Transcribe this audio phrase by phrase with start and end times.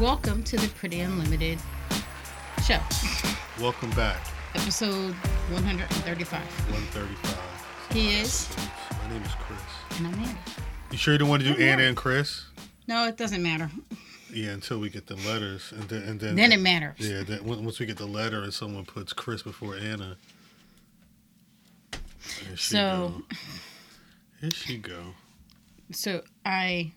[0.00, 1.58] Welcome to the Pretty Unlimited
[2.66, 2.78] show,
[3.60, 4.18] Welcome back.
[4.54, 5.12] episode
[5.52, 6.40] 135.
[6.40, 7.92] 135.
[7.92, 8.48] He is,
[9.02, 9.60] My name is Chris.
[9.98, 10.38] and I'm Anna.
[10.90, 11.62] You sure you don't want to do.
[11.62, 12.44] Anna and Chris?
[12.88, 13.70] No, it doesn't matter.
[14.32, 16.96] Yeah, until we get the letters, and then and then Then it matters.
[16.98, 20.16] Yeah, then once we get the letter and someone puts Chris before Anna.
[21.92, 23.36] Here she So- go.
[24.40, 25.02] Here she go.
[25.92, 26.92] So I,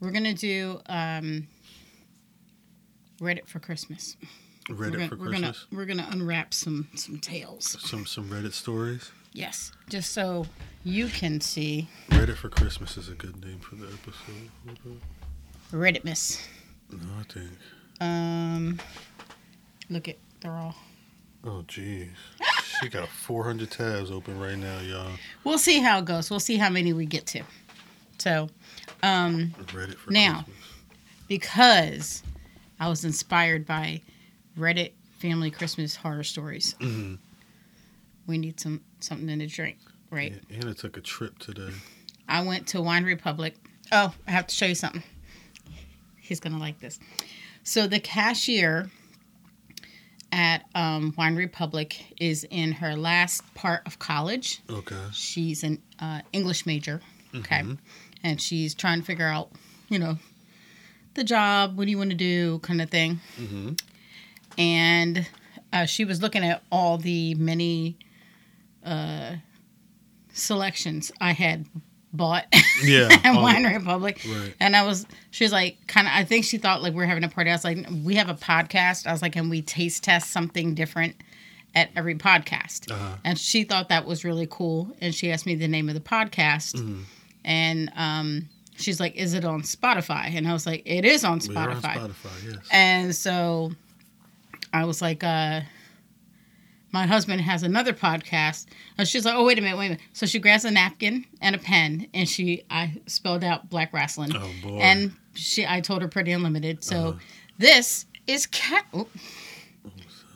[0.00, 1.46] we're gonna do um,
[3.20, 4.16] Reddit for Christmas.
[4.68, 5.66] Reddit we're gonna, for we're gonna Christmas.
[5.72, 7.76] we're gonna unwrap some some tales.
[7.80, 9.10] Some some Reddit stories.
[9.32, 10.46] Yes, just so
[10.84, 15.00] you can see Reddit for Christmas is a good name for the episode.
[15.72, 16.46] Reddit miss.
[16.90, 17.50] No, I think.
[18.00, 18.78] Um,
[19.90, 20.74] look at they're all.
[21.44, 22.08] Oh, jeez.
[22.80, 25.12] she got 400 tabs open right now, y'all.
[25.44, 26.30] We'll see how it goes.
[26.30, 27.42] We'll see how many we get to.
[28.18, 28.48] So,
[29.02, 30.42] um, Reddit for Now.
[30.44, 30.56] Christmas.
[31.28, 32.22] because
[32.80, 34.02] I was inspired by
[34.58, 37.18] Reddit family Christmas horror stories, Mhm.
[38.26, 39.78] we need some something to drink,
[40.10, 40.32] right?
[40.50, 41.70] Yeah, Anna took a trip today.
[42.28, 43.54] I went to Wine Republic.
[43.90, 45.02] Oh, I have to show you something.
[46.20, 46.98] He's gonna like this.
[47.64, 48.90] So the cashier
[50.30, 54.60] at um, Wine Republic is in her last part of college.
[54.68, 54.96] Okay.
[55.12, 57.00] She's an uh, English major,
[57.34, 57.78] okay, Mhm.
[58.22, 59.50] and she's trying to figure out,
[59.88, 60.18] you know,
[61.18, 61.76] the job.
[61.76, 63.20] What do you want to do, kind of thing.
[63.38, 63.72] Mm-hmm.
[64.56, 65.26] And
[65.72, 67.96] uh, she was looking at all the many
[68.84, 69.36] uh,
[70.32, 71.66] selections I had
[72.12, 72.46] bought
[72.82, 73.08] Yeah.
[73.24, 74.20] at Wine the- Republic.
[74.26, 74.54] Right.
[74.60, 77.06] And I was, she was like, kind of, I think she thought like we are
[77.06, 77.50] having a party.
[77.50, 79.06] I was like, we have a podcast.
[79.06, 81.16] I was like, can we taste test something different
[81.74, 82.90] at every podcast?
[82.90, 83.16] Uh-huh.
[83.24, 84.90] And she thought that was really cool.
[85.00, 86.74] And she asked me the name of the podcast.
[86.76, 87.02] Mhm.
[87.44, 88.48] And um,
[88.78, 90.34] she's like, is it on Spotify?
[90.34, 91.96] And I was like, it is on We're on Spotify.
[91.96, 92.68] Spotify, yes.
[92.70, 93.72] And so
[94.72, 95.60] I was like, uh,
[96.92, 98.66] my husband has another podcast.
[98.96, 100.04] And she's like, oh, wait a minute, wait a minute.
[100.14, 104.30] So she grabs a napkin and a pen and she, I spelled out Black Wrestling.
[104.34, 104.78] oh, boy.
[104.78, 106.82] And she, I told her Pretty Unlimited.
[106.82, 107.18] So Uh-huh.
[107.58, 108.86] this is Cat.
[108.94, 109.06] Oh.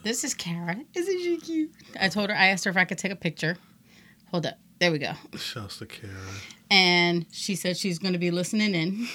[0.03, 0.77] This is Kara.
[0.95, 1.71] Isn't she cute?
[2.00, 3.56] I told her, I asked her if I could take a picture.
[4.33, 4.59] Hold up.
[4.81, 5.12] There we go.
[5.39, 6.11] Shouts to Kara.
[6.72, 9.06] And she said she's going to be listening in.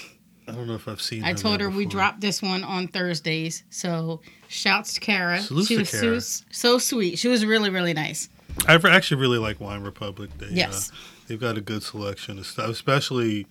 [0.47, 1.91] I don't know if I've seen I told her we before.
[1.91, 3.63] dropped this one on Thursdays.
[3.72, 5.41] So shouts to Kara.
[5.41, 6.22] Salutes she to was Kara.
[6.22, 7.18] So, so sweet.
[7.18, 8.29] She was really, really nice.
[8.68, 10.29] I actually really like Wine Republic.
[10.38, 10.91] They, Yes.
[10.91, 10.95] Uh,
[11.28, 13.47] they've got a good selection of stuff, especially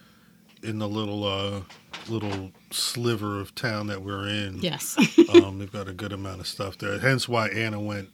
[0.62, 1.62] in the little uh,
[2.08, 4.60] little sliver of town that we're in.
[4.60, 4.96] Yes.
[5.34, 7.00] um, they've got a good amount of stuff there.
[7.00, 8.08] Hence why Anna went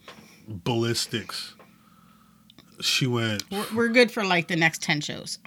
[0.48, 1.54] ballistics.
[2.80, 5.38] She went, we're, we're good for like the next 10 shows.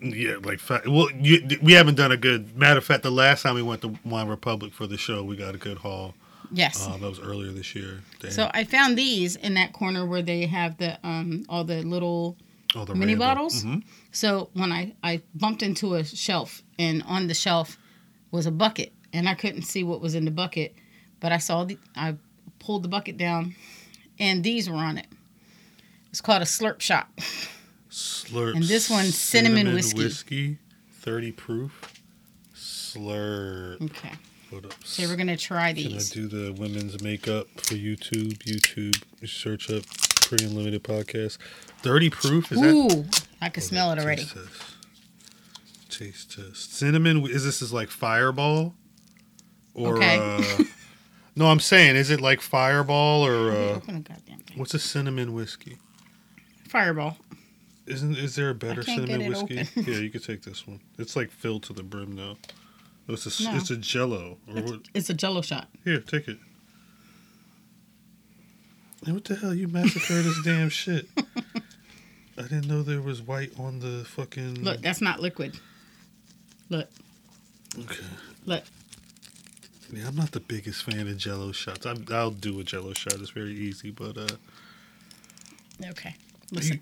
[0.00, 2.56] Yeah, like well, you, we haven't done a good.
[2.56, 5.36] Matter of fact, the last time we went to Wine Republic for the show, we
[5.36, 6.14] got a good haul.
[6.52, 6.86] Yes.
[6.86, 8.02] Um, that was earlier this year.
[8.20, 11.82] They so I found these in that corner where they have the um all the
[11.82, 12.36] little
[12.74, 13.64] all the mini random- bottles?
[13.64, 13.82] Mhm.
[14.12, 17.78] So when I, I bumped into a shelf and on the shelf
[18.30, 20.74] was a bucket and I couldn't see what was in the bucket,
[21.20, 22.16] but I saw the I
[22.58, 23.54] pulled the bucket down
[24.18, 25.06] and these were on it.
[26.10, 27.08] It's called a slurp shot.
[27.96, 28.54] Slurp.
[28.56, 29.98] And this one, cinnamon whiskey.
[29.98, 30.58] whiskey,
[31.00, 31.94] thirty proof.
[32.54, 33.80] Slurp.
[33.82, 34.12] Okay.
[34.50, 34.74] Hold up.
[34.84, 36.10] So we're gonna try Can I these.
[36.10, 38.34] do the women's makeup for YouTube?
[38.44, 39.02] YouTube.
[39.26, 39.84] Search up
[40.20, 41.38] Pretty Unlimited podcast.
[41.80, 42.52] Thirty proof.
[42.52, 42.68] Is that?
[42.68, 43.06] Ooh,
[43.40, 44.24] I can Hold smell it already.
[44.24, 44.74] Taste test.
[45.88, 46.74] Taste test.
[46.74, 47.26] Cinnamon.
[47.26, 48.74] Is this is like Fireball?
[49.72, 50.18] Or Okay.
[50.18, 50.64] uh,
[51.34, 54.58] no, I'm saying, is it like Fireball or uh, Open a goddamn thing.
[54.58, 55.78] what's a cinnamon whiskey?
[56.68, 57.16] Fireball.
[57.86, 59.54] Isn't is there a better cinnamon whiskey?
[59.76, 60.80] yeah, you could take this one.
[60.98, 62.36] It's like filled to the brim though.
[63.08, 63.56] Oh, It's a No.
[63.56, 64.38] it's a Jello.
[64.48, 64.80] Or It's, what?
[64.94, 65.68] it's a Jello shot.
[65.84, 66.38] Here, take it.
[69.04, 69.54] Hey, what the hell?
[69.54, 71.06] You massacred this damn shit.
[72.38, 74.62] I didn't know there was white on the fucking.
[74.64, 75.58] Look, that's not liquid.
[76.68, 76.88] Look,
[77.78, 78.04] Okay.
[78.46, 78.64] look.
[79.92, 81.86] Yeah, I'm not the biggest fan of Jello shots.
[81.86, 83.14] I, I'll do a Jello shot.
[83.14, 84.26] It's very easy, but uh,
[85.90, 86.16] Okay.
[86.50, 86.76] Listen.
[86.76, 86.80] ew,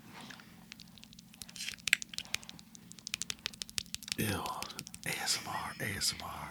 [5.85, 6.49] ASMR.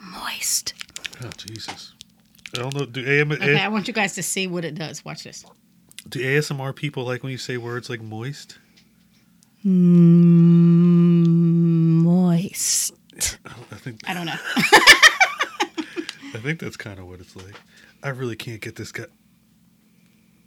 [0.00, 0.74] Moist.
[1.22, 1.92] Oh Jesus.
[2.54, 2.86] I don't know.
[2.86, 5.04] Do AM, Okay, I want you guys to see what it does.
[5.04, 5.44] Watch this.
[6.08, 8.58] do ASMR people like when you say words like moist?
[9.64, 9.70] Mm,
[12.02, 12.92] Moist.
[13.46, 14.38] I think I don't know.
[16.32, 17.54] I think that's kind of what it's like.
[18.02, 19.04] I really can't get this guy.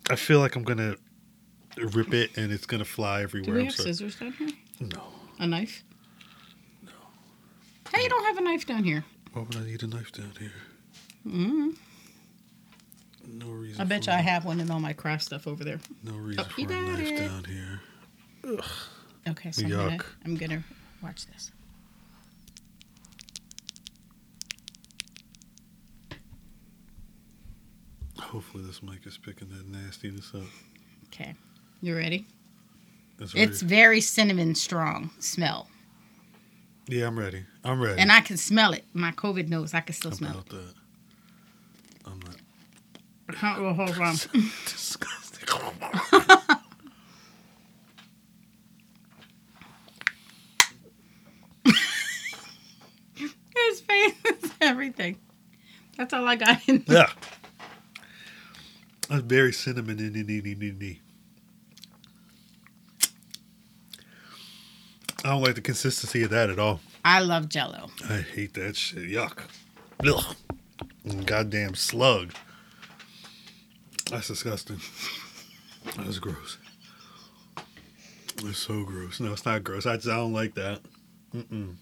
[0.09, 0.95] I feel like I'm gonna
[1.77, 3.53] rip it and it's gonna fly Do everywhere.
[3.55, 4.49] we I'm have scissors down here?
[4.79, 5.03] No.
[5.39, 5.83] A knife?
[7.93, 9.03] How you don't have a knife down here?
[9.33, 10.51] Why would I need a knife down here?
[11.27, 11.75] mm
[13.27, 13.81] No reason.
[13.81, 15.79] I bet you I have one in all my craft stuff over there.
[16.03, 17.17] No reason Oh, for a knife it.
[17.27, 17.81] down here.
[18.45, 18.65] Ugh.
[19.29, 20.63] Okay, so I'm gonna, I'm gonna
[21.01, 21.51] watch this.
[28.19, 30.43] Hopefully this mic is picking that nastiness up.
[31.07, 31.33] Okay,
[31.81, 32.25] you ready?
[33.19, 35.67] It's It's very cinnamon strong smell,
[36.87, 37.45] yeah, I'm ready.
[37.63, 37.99] I'm ready.
[37.99, 38.85] and I can smell it.
[38.93, 40.73] My COVID nose, I can still How smell about that?
[42.05, 42.41] I'm not it.
[43.29, 44.13] I can't go hold on.
[44.65, 45.47] disgusting.
[53.15, 55.17] His face is everything.
[55.97, 56.83] That's all I got in.
[56.87, 56.97] There.
[56.97, 57.11] yeah.
[59.09, 60.97] That's very cinnamon in it.
[65.23, 66.81] I don't like the consistency of that at all.
[67.05, 67.89] I love Jello.
[68.09, 69.09] I hate that shit.
[69.09, 69.39] Yuck.
[70.05, 70.35] Ugh.
[71.25, 72.33] Goddamn slug.
[74.09, 74.79] That's disgusting.
[75.97, 76.57] That's gross.
[78.43, 79.19] It's so gross.
[79.19, 79.85] No, it's not gross.
[79.85, 80.81] I just I don't like that.
[81.33, 81.75] Mm-mm.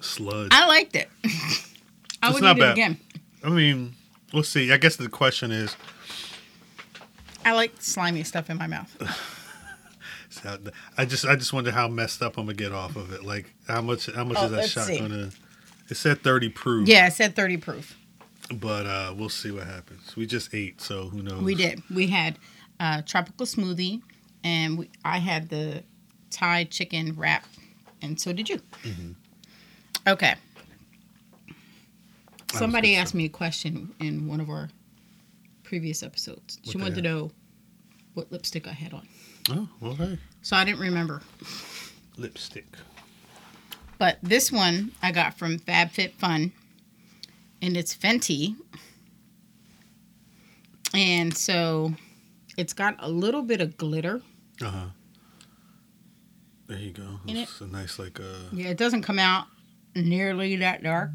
[0.00, 0.48] Sludge.
[0.52, 1.08] I liked it.
[2.22, 2.68] I would not eat bad.
[2.70, 3.00] it again.
[3.44, 3.94] I mean,
[4.32, 4.72] we'll see.
[4.72, 5.76] I guess the question is,
[7.44, 8.94] I like slimy stuff in my mouth.
[10.96, 13.24] I just I just wonder how messed up I'm gonna get off of it.
[13.24, 14.98] Like how much how much Oh, is that shot see.
[14.98, 15.30] gonna?
[15.88, 16.88] It said 30 proof.
[16.88, 17.96] Yeah, it said 30 proof.
[18.52, 20.16] But uh, we'll see what happens.
[20.16, 21.42] We just ate, so who knows?
[21.42, 21.82] We did.
[21.92, 22.38] We had
[22.78, 24.00] uh, tropical smoothie,
[24.42, 25.82] and we, I had the
[26.30, 27.44] Thai chicken wrap,
[28.02, 28.56] and so did you.
[28.82, 29.12] Mm-hmm.
[30.08, 30.34] Okay.
[32.52, 34.68] Somebody asked me a question in one of our
[35.62, 36.58] previous episodes.
[36.64, 37.30] She wanted to know
[38.14, 39.06] what lipstick I had on.
[39.48, 40.18] Oh, hey.
[40.42, 41.22] So I didn't remember.
[42.16, 42.66] Lipstick.
[43.98, 46.52] But this one I got from FabFitFun,
[47.60, 48.56] and it's Fenty.
[50.94, 51.92] And so
[52.56, 54.22] it's got a little bit of glitter.
[54.62, 54.86] Uh huh.
[56.66, 57.20] There you go.
[57.26, 57.42] In it?
[57.42, 58.48] It's a nice like uh.
[58.52, 59.46] Yeah, it doesn't come out
[59.94, 61.10] nearly that dark.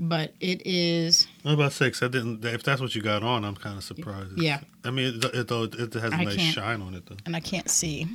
[0.00, 2.02] But it is, I about six.
[2.04, 2.44] I didn't.
[2.44, 4.40] If that's what you got on, I'm kind of surprised.
[4.40, 4.60] Yeah.
[4.84, 7.16] I mean, it, it, though, it has a I nice shine on it though.
[7.26, 8.06] and I can't see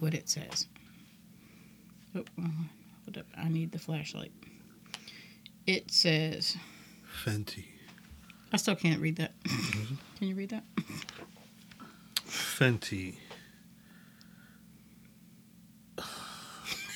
[0.00, 0.66] what it says.
[2.16, 2.24] Oh,
[3.04, 3.26] hold up.
[3.36, 4.32] I need the flashlight.
[5.66, 6.56] It says,
[7.24, 7.66] Fenty.
[8.50, 9.38] I still can't read that.
[9.42, 9.94] Mm-hmm.
[10.18, 10.64] Can you read that?
[12.26, 13.16] Fenty.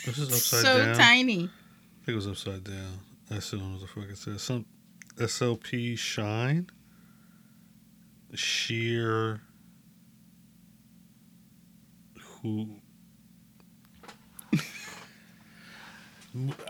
[0.04, 0.94] This is upside so down.
[0.96, 1.44] So tiny.
[1.44, 2.98] I think it was upside down.
[3.32, 4.42] I still don't know what the fuck it says.
[4.42, 4.66] Some
[5.16, 6.68] SLP shine.
[8.34, 9.40] Sheer.
[12.42, 12.68] Who?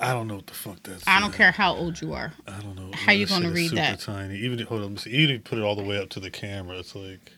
[0.00, 1.06] I don't know what the fuck that's.
[1.06, 2.32] I don't care how old you are.
[2.48, 2.90] I don't know.
[2.94, 4.00] How you That gonna read super that?
[4.00, 4.36] Tiny.
[4.38, 4.96] Even hold on.
[4.96, 5.10] see.
[5.10, 7.32] Even if you put it all the way up to the camera, it's like.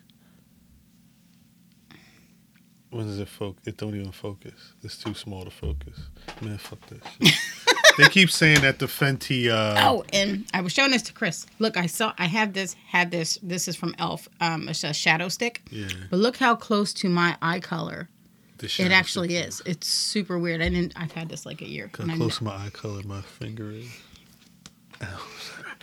[2.90, 3.66] When does it focus?
[3.66, 4.72] It don't even focus.
[4.82, 5.98] It's too small to focus.
[6.40, 7.34] Man, fuck shit.
[7.98, 9.48] they keep saying that the Fenty.
[9.48, 11.46] Uh, Oh, and I was showing this to Chris.
[11.58, 12.12] Look, I saw.
[12.18, 12.74] I have this.
[12.88, 13.38] Had this.
[13.42, 14.28] This is from Elf.
[14.40, 15.62] Um, it's a shadow stick.
[15.70, 15.88] Yeah.
[16.10, 18.08] But look how close to my eye color
[18.58, 19.62] The it actually stick is.
[19.66, 20.60] It's super weird.
[20.62, 20.92] I didn't.
[20.96, 21.90] I've had this like a year.
[21.96, 23.88] How close to my eye color my finger is.
[25.02, 25.26] Ow.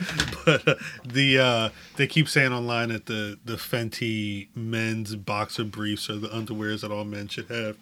[0.45, 6.09] but uh, the uh, they keep saying online that the the Fenty men's boxer briefs
[6.09, 7.77] are the underwears that all men should have.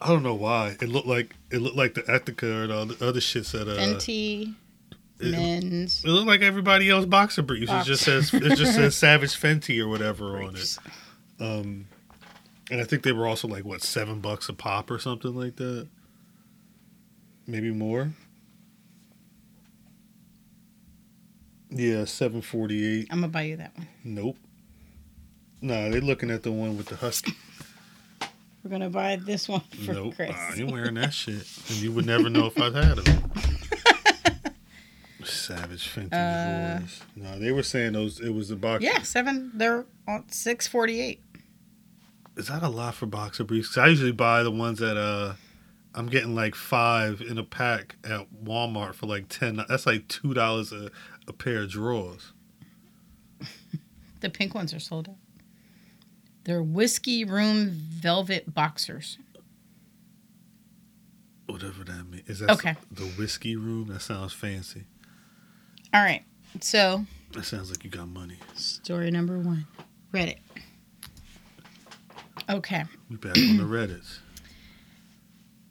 [0.00, 0.76] I don't know why.
[0.80, 4.54] It looked like it looked like the Ethika or the other, shits that uh, Fenty
[5.18, 7.72] it, men's it looked like everybody else boxer briefs.
[7.72, 10.78] It just says it just says Savage Fenty or whatever on it.
[11.40, 11.86] Um,
[12.70, 15.56] and I think they were also like what seven bucks a pop or something like
[15.56, 15.88] that.
[17.46, 18.12] Maybe more.
[21.70, 23.08] Yeah, seven forty eight.
[23.10, 23.88] I'm gonna buy you that one.
[24.04, 24.36] Nope.
[25.60, 27.32] Nah, they're looking at the one with the husky.
[28.62, 30.30] We're gonna buy this one for nope, Chris.
[30.36, 33.08] I ain't wearing that shit, and you would never know if I'd had it.
[35.24, 37.00] Savage Fenty Uh, voice.
[37.16, 38.20] No, they were saying those.
[38.20, 38.82] It was the box.
[38.84, 39.50] yeah, seven.
[39.54, 41.20] They're on six forty eight.
[42.36, 43.68] Is that a lot for boxer briefs?
[43.74, 45.34] 'Cause I usually buy the ones that uh,
[45.94, 49.64] I'm getting like five in a pack at Walmart for like ten.
[49.68, 50.90] That's like two dollars a
[51.28, 52.32] a pair of drawers.
[54.20, 55.16] The pink ones are sold out.
[56.44, 59.18] They're whiskey room velvet boxers.
[61.46, 62.26] Whatever that means.
[62.28, 62.76] Is that Okay.
[62.90, 63.88] the whiskey room?
[63.88, 64.84] That sounds fancy.
[65.92, 66.24] All right.
[66.60, 68.38] So That sounds like you got money.
[68.54, 69.66] story number one.
[70.14, 70.38] Reddit.
[72.48, 72.84] Okay.
[73.10, 74.18] We back on the Reddits.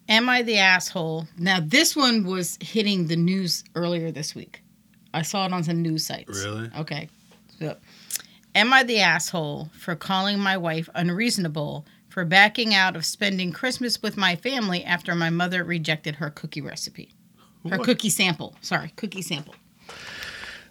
[0.08, 1.26] Am I the asshole?
[1.36, 4.62] Now, this one was hitting the news earlier this week.
[5.16, 6.44] I saw it on some news sites.
[6.44, 6.70] Really?
[6.78, 7.08] Okay.
[7.58, 7.76] So,
[8.54, 14.02] am I the asshole for calling my wife unreasonable for backing out of spending Christmas
[14.02, 17.14] with my family after my mother rejected her cookie recipe?
[17.68, 17.84] Her What?
[17.84, 18.54] cookie sample.
[18.60, 19.54] Sorry, cookie sample.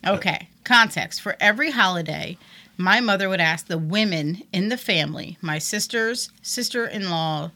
[0.05, 0.47] Uh, okay.
[0.63, 1.21] Context.
[1.21, 2.37] For every holiday,
[2.77, 7.49] my mother would ask the women in the family, my sisters, sister in law,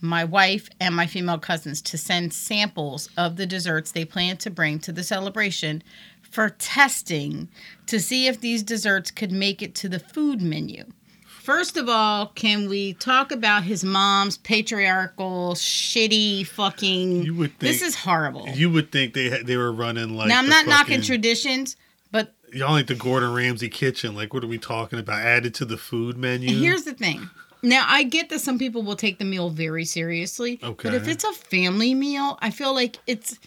[0.00, 4.50] my wife, and my female cousins, to send samples of the desserts they planned to
[4.50, 5.82] bring to the celebration
[6.30, 7.48] for testing
[7.86, 10.84] to see if these desserts could make it to the food menu.
[11.26, 17.22] First of all, can we talk about his mom's patriarchal, shitty fucking.
[17.22, 18.46] You would think, this is horrible.
[18.50, 20.28] You would think they they were running like.
[20.28, 21.76] now, I'm not knocking traditions,
[22.10, 24.14] but Y'all like the Gordon Ramsay kitchen.
[24.14, 25.20] Like, what are we talking about?
[25.22, 26.54] Added to the food menu?
[26.54, 27.30] Here's the thing.
[27.62, 30.90] Now I get that some people will take the meal very seriously, Okay.
[30.90, 33.38] but if it's a family meal, I feel like it's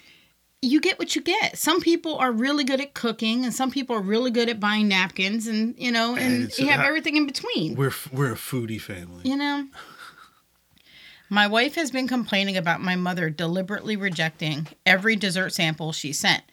[0.61, 1.57] you get what you get.
[1.57, 4.87] Some people are really good at cooking, and some people are really good at buying
[4.87, 7.75] napkins, and you know, And and you have I- everything in between.
[7.75, 9.21] we're we're a foodie family.
[9.29, 9.67] You know.
[11.29, 16.43] My wife has been complaining about my mother deliberately rejecting every dessert sample she sent.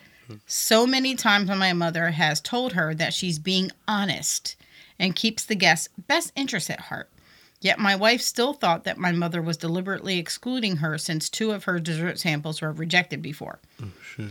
[0.46, 4.54] So many times when my mother has told her that she's being honest
[4.98, 7.10] and keeps the guest's best interest at heart.
[7.60, 11.64] Yet my wife still thought that my mother was deliberately excluding her since two of
[11.64, 13.58] her dessert samples were rejected before.
[13.82, 14.30] Oh, shit.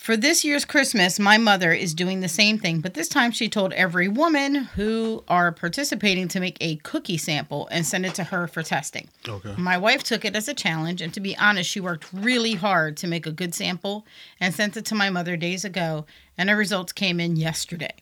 [0.00, 3.50] For this year's Christmas, my mother is doing the same thing, but this time she
[3.50, 8.24] told every woman who are participating to make a cookie sample and send it to
[8.24, 9.10] her for testing.
[9.28, 9.54] Okay.
[9.58, 12.96] My wife took it as a challenge, and to be honest, she worked really hard
[12.96, 14.06] to make a good sample
[14.40, 16.06] and sent it to my mother days ago,
[16.38, 17.92] and the results came in yesterday.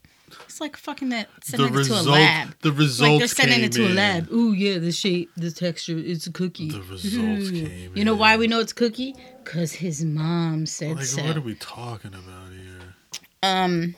[0.45, 2.55] It's like fucking that sending it to a lab.
[2.61, 3.97] The Like they're sending it to came a in.
[3.97, 4.33] lab.
[4.33, 6.71] Ooh, yeah, the shape, the texture, it's a cookie.
[6.71, 9.15] The results came You know why we know it's cookie?
[9.45, 11.23] Because his mom said Like, so.
[11.25, 12.95] what are we talking about here?
[13.43, 13.95] Um,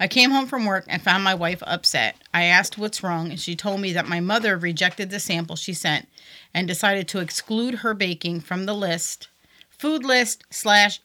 [0.00, 2.16] I came home from work and found my wife upset.
[2.32, 5.72] I asked what's wrong, and she told me that my mother rejected the sample she
[5.72, 6.06] sent
[6.54, 9.28] and decided to exclude her baking from the list,
[9.70, 11.00] food list slash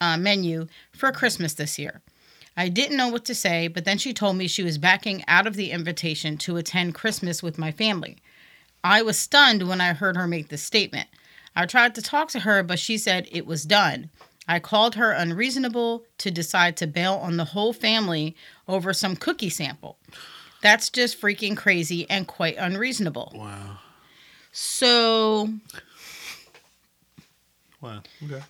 [0.00, 2.02] uh, menu for Christmas this year.
[2.56, 5.46] I didn't know what to say, but then she told me she was backing out
[5.46, 8.18] of the invitation to attend Christmas with my family.
[8.82, 11.08] I was stunned when I heard her make this statement.
[11.56, 14.10] I tried to talk to her, but she said it was done.
[14.46, 18.36] I called her unreasonable to decide to bail on the whole family
[18.68, 19.96] over some cookie sample.
[20.60, 23.32] That's just freaking crazy and quite unreasonable.
[23.34, 23.78] Wow.
[24.52, 25.50] So,
[27.80, 28.02] Wow.
[28.24, 28.42] Okay.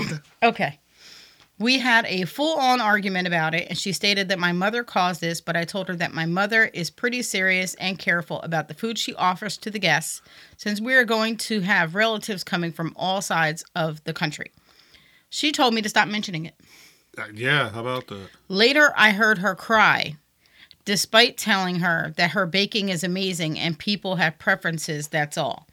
[0.00, 0.18] Okay.
[0.42, 0.78] okay.
[1.60, 5.20] We had a full on argument about it, and she stated that my mother caused
[5.20, 8.74] this, but I told her that my mother is pretty serious and careful about the
[8.74, 10.22] food she offers to the guests
[10.56, 14.52] since we are going to have relatives coming from all sides of the country.
[15.28, 16.54] She told me to stop mentioning it.
[17.18, 17.68] Uh, yeah.
[17.68, 18.30] How about that?
[18.48, 20.16] Later, I heard her cry,
[20.86, 25.66] despite telling her that her baking is amazing and people have preferences, that's all.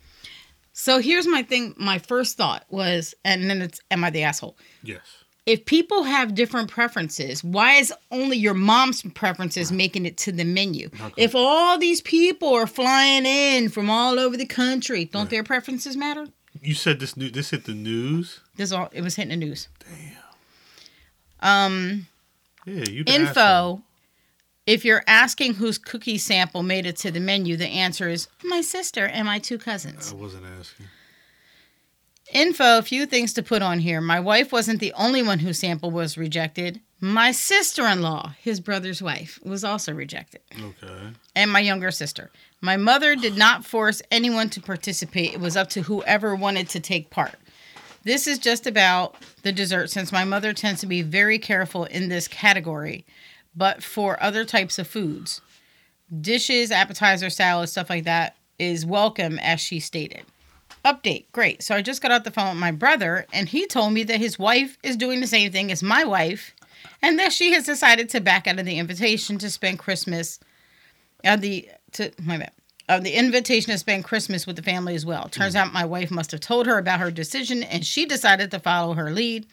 [0.73, 1.75] So here's my thing.
[1.77, 4.57] My first thought was, and then it's, am I the asshole?
[4.83, 5.16] Yes.
[5.47, 10.43] If people have different preferences, why is only your mom's preferences making it to the
[10.43, 10.89] menu?
[11.15, 15.95] If all these people are flying in from all over the country, don't their preferences
[15.95, 16.27] matter?
[16.61, 17.29] You said this new.
[17.29, 18.41] This hit the news.
[18.57, 19.69] This all it was hitting the news.
[21.39, 21.49] Damn.
[21.49, 22.07] Um,
[22.65, 22.83] Yeah.
[22.83, 23.03] You.
[23.07, 23.83] info
[24.65, 28.59] if you're asking whose cookie sample made it to the menu the answer is my
[28.59, 30.87] sister and my two cousins I wasn't asking.
[32.33, 34.01] Info a few things to put on here.
[34.01, 36.81] My wife wasn't the only one whose sample was rejected.
[36.99, 40.41] My sister-in-law his brother's wife was also rejected.
[40.59, 41.11] Okay.
[41.35, 42.31] and my younger sister.
[42.61, 45.33] My mother did not force anyone to participate.
[45.33, 47.35] It was up to whoever wanted to take part.
[48.03, 52.09] This is just about the dessert since my mother tends to be very careful in
[52.09, 53.05] this category
[53.57, 55.41] but for other types of foods
[56.21, 60.23] dishes appetizer salad stuff like that is welcome as she stated
[60.93, 63.93] update great so i just got off the phone with my brother and he told
[63.93, 66.53] me that his wife is doing the same thing as my wife
[67.01, 70.39] and that she has decided to back out of the invitation to spend christmas
[71.23, 72.51] of the to my bad
[72.89, 75.27] of the invitation to spend Christmas with the family as well.
[75.27, 75.57] Turns mm.
[75.57, 78.93] out my wife must have told her about her decision and she decided to follow
[78.93, 79.45] her lead.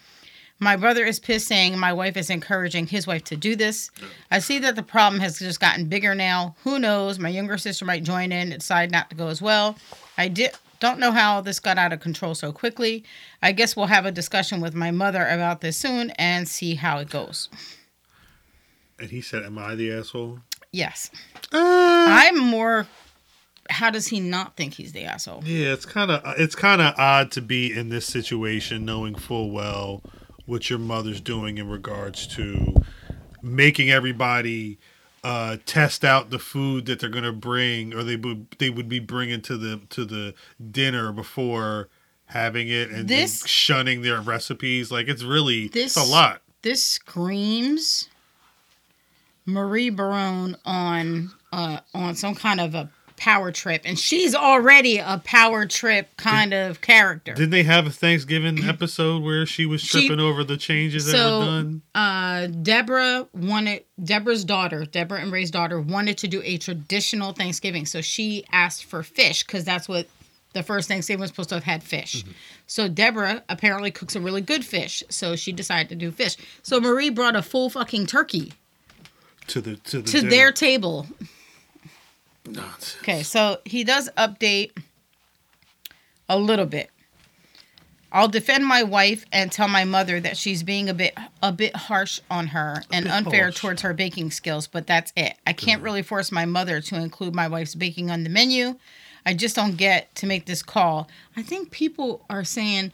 [0.60, 3.90] My brother is pissed saying my wife is encouraging his wife to do this.
[4.30, 6.54] I see that the problem has just gotten bigger now.
[6.62, 7.18] Who knows?
[7.18, 9.76] My younger sister might join in and decide not to go as well.
[10.16, 10.52] I did
[10.84, 13.04] don't know how this got out of control so quickly.
[13.42, 16.98] I guess we'll have a discussion with my mother about this soon and see how
[16.98, 17.48] it goes.
[18.98, 20.40] And he said, "Am I the asshole?"
[20.72, 21.10] Yes.
[21.52, 22.86] Uh, I'm more
[23.70, 25.42] how does he not think he's the asshole?
[25.44, 29.50] Yeah, it's kind of it's kind of odd to be in this situation, knowing full
[29.50, 30.02] well
[30.46, 32.74] what your mother's doing in regards to
[33.42, 34.78] making everybody
[35.24, 39.00] uh, test out the food that they're gonna bring, or they would they would be
[39.00, 40.34] bringing to the to the
[40.70, 41.88] dinner before
[42.26, 44.90] having it, and, This- shunning their recipes.
[44.92, 46.42] Like it's really This- it's a lot.
[46.62, 48.08] This screams
[49.46, 52.90] Marie Barone on uh, on some kind of a
[53.24, 57.32] power trip, and she's already a power trip kind of character.
[57.32, 61.12] Didn't they have a Thanksgiving episode where she was She- tripping over the changes that
[61.12, 61.82] So- were done?
[61.94, 67.86] uh, Deborah wanted Deborah's daughter, Deborah and Ray's daughter, wanted to do a traditional Thanksgiving,
[67.86, 70.06] so she asked for fish because that's what
[70.52, 72.24] the first Thanksgiving was supposed to have had fish.
[72.66, 76.36] So Deborah apparently cooks a really good fish, so she decided to do fish.
[76.62, 78.52] So Marie brought a full fucking turkey
[79.48, 81.06] To the to the to their table.
[82.46, 82.96] Nonsense.
[83.02, 84.72] Okay, so he does update
[86.28, 86.90] a little bit.
[88.12, 91.74] I'll defend my wife and tell my mother that she's being a bit a bit
[91.74, 93.56] harsh on her and unfair harsh.
[93.60, 95.34] towards her baking skills, but that's it.
[95.44, 98.76] I can't really force my mother to include my wife's baking on the menu.
[99.26, 101.08] I just don't get to make this call.
[101.36, 102.92] I think people are saying,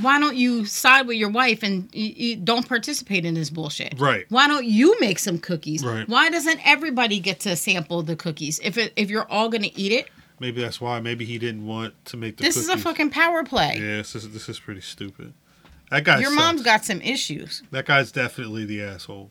[0.00, 3.98] why don't you side with your wife and you, you don't participate in this bullshit?
[3.98, 4.26] Right.
[4.28, 5.84] Why don't you make some cookies?
[5.84, 6.08] Right.
[6.08, 8.60] Why doesn't everybody get to sample the cookies?
[8.62, 11.00] If it, if you're all gonna eat it, Maybe that's why.
[11.00, 12.44] Maybe he didn't want to make the.
[12.44, 12.56] Cookies.
[12.56, 13.76] This is a fucking power play.
[13.76, 15.32] Yeah, this is this is pretty stupid.
[15.90, 16.18] That guy.
[16.18, 16.36] Your sucks.
[16.36, 17.62] mom's got some issues.
[17.70, 19.30] That guy's definitely the asshole.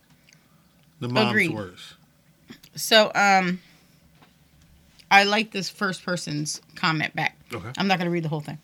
[0.99, 1.53] The mom's Agreed.
[1.53, 1.93] worse.
[2.75, 3.59] So, um,
[5.11, 7.37] I like this first person's comment back.
[7.53, 7.69] Okay.
[7.77, 8.57] I'm not going to read the whole thing.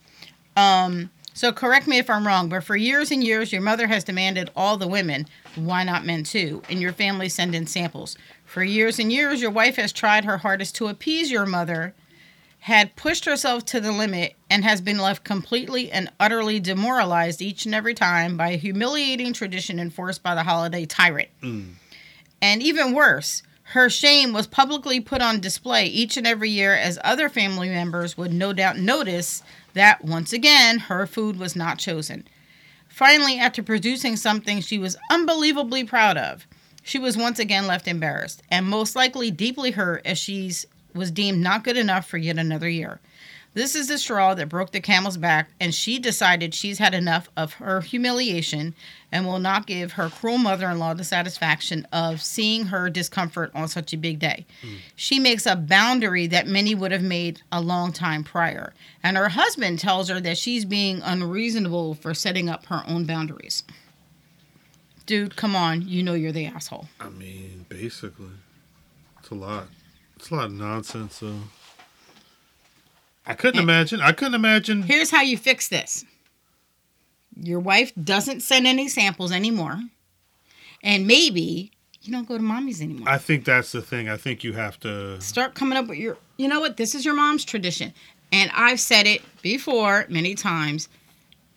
[0.56, 4.04] Um, so correct me if I'm wrong, but for years and years, your mother has
[4.04, 8.18] demanded all the women, why not men too, and your family send in samples.
[8.46, 11.94] For years and years, your wife has tried her hardest to appease your mother,
[12.60, 17.66] had pushed herself to the limit, and has been left completely and utterly demoralized each
[17.66, 21.30] and every time by a humiliating tradition enforced by the holiday tyrant.
[21.42, 21.74] Mm.
[22.42, 27.00] And even worse, her shame was publicly put on display each and every year as
[27.06, 32.28] other family members would no doubt notice that once again her food was not chosen.
[32.88, 36.46] Finally, after producing something she was unbelievably proud of,
[36.84, 40.52] she was once again left embarrassed and most likely deeply hurt as she
[40.94, 43.00] was deemed not good enough for yet another year.
[43.54, 47.30] This is the straw that broke the camel's back, and she decided she's had enough
[47.36, 48.74] of her humiliation
[49.12, 53.52] and will not give her cruel mother in law the satisfaction of seeing her discomfort
[53.54, 54.46] on such a big day.
[54.62, 54.76] Hmm.
[54.96, 59.30] She makes a boundary that many would have made a long time prior, and her
[59.30, 63.64] husband tells her that she's being unreasonable for setting up her own boundaries.
[65.06, 66.88] Dude, come on, you know you're the asshole.
[67.02, 68.30] I mean, basically,
[69.20, 69.68] it's a lot.
[70.16, 71.20] It's a lot of nonsense.
[71.20, 71.36] though.
[73.26, 73.64] I couldn't Eh.
[73.64, 74.02] imagine.
[74.02, 74.84] I couldn't imagine.
[74.84, 76.06] Here's how you fix this
[77.36, 79.80] your wife doesn't send any samples anymore,
[80.84, 81.72] and maybe
[82.04, 83.08] you don't go to mommy's anymore.
[83.10, 84.10] I think that's the thing.
[84.10, 85.20] I think you have to.
[85.22, 86.78] Start coming up with your, you know what?
[86.78, 87.94] This is your mom's tradition.
[88.34, 90.88] And I've said it before many times.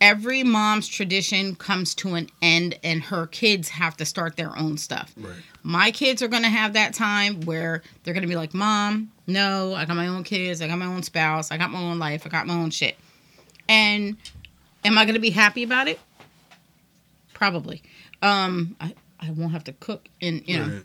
[0.05, 4.77] Every mom's tradition comes to an end, and her kids have to start their own
[4.77, 5.11] stuff.
[5.17, 5.33] Right.
[5.63, 9.11] My kids are going to have that time where they're going to be like, Mom,
[9.25, 10.61] no, I got my own kids.
[10.61, 11.49] I got my own spouse.
[11.49, 12.21] I got my own life.
[12.23, 12.97] I got my own shit.
[13.67, 14.15] And
[14.83, 15.99] am I going to be happy about it?
[17.33, 17.81] Probably.
[18.21, 20.07] Um, I, I won't have to cook.
[20.21, 20.83] And, you know, Right.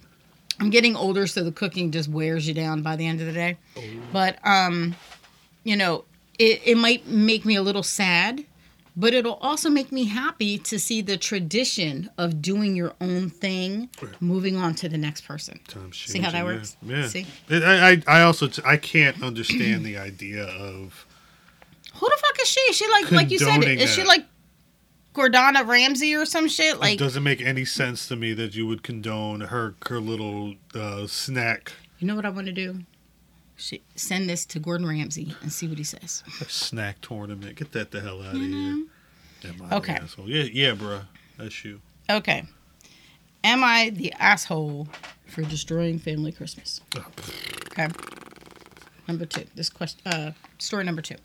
[0.60, 3.32] I'm getting older, so the cooking just wears you down by the end of the
[3.34, 3.58] day.
[4.14, 4.94] But, um,
[5.64, 6.04] you know,
[6.38, 8.44] it, it might make me a little sad,
[8.96, 13.88] but it'll also make me happy to see the tradition of doing your own thing,
[14.02, 14.20] Right.
[14.20, 15.60] moving on to the next person.
[15.68, 16.76] Times See how that works?
[16.82, 16.96] Yeah.
[16.96, 17.06] yeah.
[17.08, 17.26] See?
[17.48, 21.06] It- I, I, I also I can't understand the idea of
[21.94, 22.72] Who the fuck is she?
[22.72, 24.24] She like like you said, is she like
[25.14, 26.74] Gordana Ramsay or some shit?
[26.76, 30.54] it Like doesn't make any sense to me that you would condone her her little
[30.74, 32.80] uh, snack you know what I want to do?
[33.96, 36.22] Send this to Gordon Ramsay and see what he says.
[36.48, 37.56] snack tournament.
[37.56, 38.48] Get that the hell out of here.
[39.44, 39.92] Am I the Okay.
[39.94, 40.28] asshole?
[40.28, 41.04] Yeah, yeah, bruh.
[41.38, 41.80] That's you.
[42.08, 42.44] Okay.
[43.44, 44.88] Am I the asshole
[45.26, 46.80] for destroying family Christmas?
[46.96, 47.06] Oh,
[47.72, 47.88] Okay.
[49.08, 49.44] Number two.
[49.54, 50.00] This question.
[50.06, 51.16] Uh, story number two.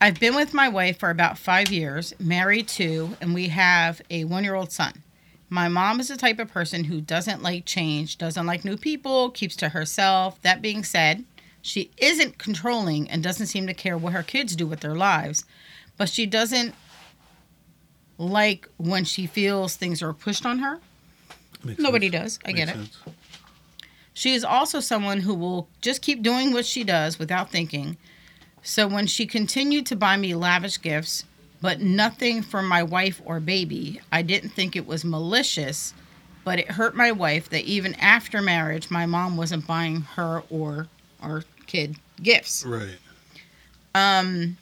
[0.00, 4.24] I've been with my wife for about five years, married two, and we have a
[4.24, 5.02] one-year-old son.
[5.50, 9.30] My mom is the type of person who doesn't like change, doesn't like new people,
[9.30, 10.40] keeps to herself.
[10.42, 11.24] That being said,
[11.62, 15.44] she isn't controlling and doesn't seem to care what her kids do with their lives,
[15.96, 16.74] but she doesn't
[18.18, 20.80] like when she feels things are pushed on her.
[21.64, 22.38] Makes Nobody sense.
[22.38, 22.38] does.
[22.44, 22.72] I Makes get it.
[22.74, 22.98] sense.
[24.14, 27.96] She is also someone who will just keep doing what she does without thinking.
[28.62, 31.24] So when she continued to buy me lavish gifts,
[31.60, 35.92] but nothing for my wife or baby, I didn't think it was malicious,
[36.44, 40.86] but it hurt my wife that even after marriage, my mom wasn't buying her or
[41.20, 42.64] our kid gifts.
[42.64, 42.98] Right.
[43.94, 44.56] Um,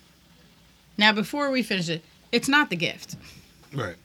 [0.97, 3.17] now, before we finish it, it's not the gift.
[3.75, 3.97] Right.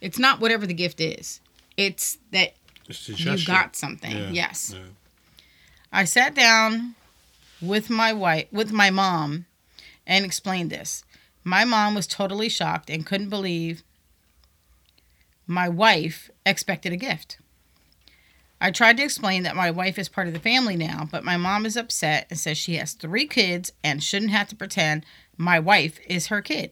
[0.00, 1.40] It's not whatever the gift is.
[1.76, 2.54] It's that
[2.88, 4.10] It's you got something.
[4.10, 4.74] Yeah, Yes.
[4.74, 4.82] yeah.
[5.92, 6.94] I sat down
[7.60, 9.44] with my wife, with my mom,
[10.06, 11.04] and explained this.
[11.44, 13.82] My mom was totally shocked and couldn't believe
[15.46, 17.38] my wife expected a gift.
[18.60, 21.36] I tried to explain that my wife is part of the family now, but my
[21.36, 25.04] mom is upset and says she has three kids and shouldn't have to pretend
[25.36, 26.70] my wife is her kid.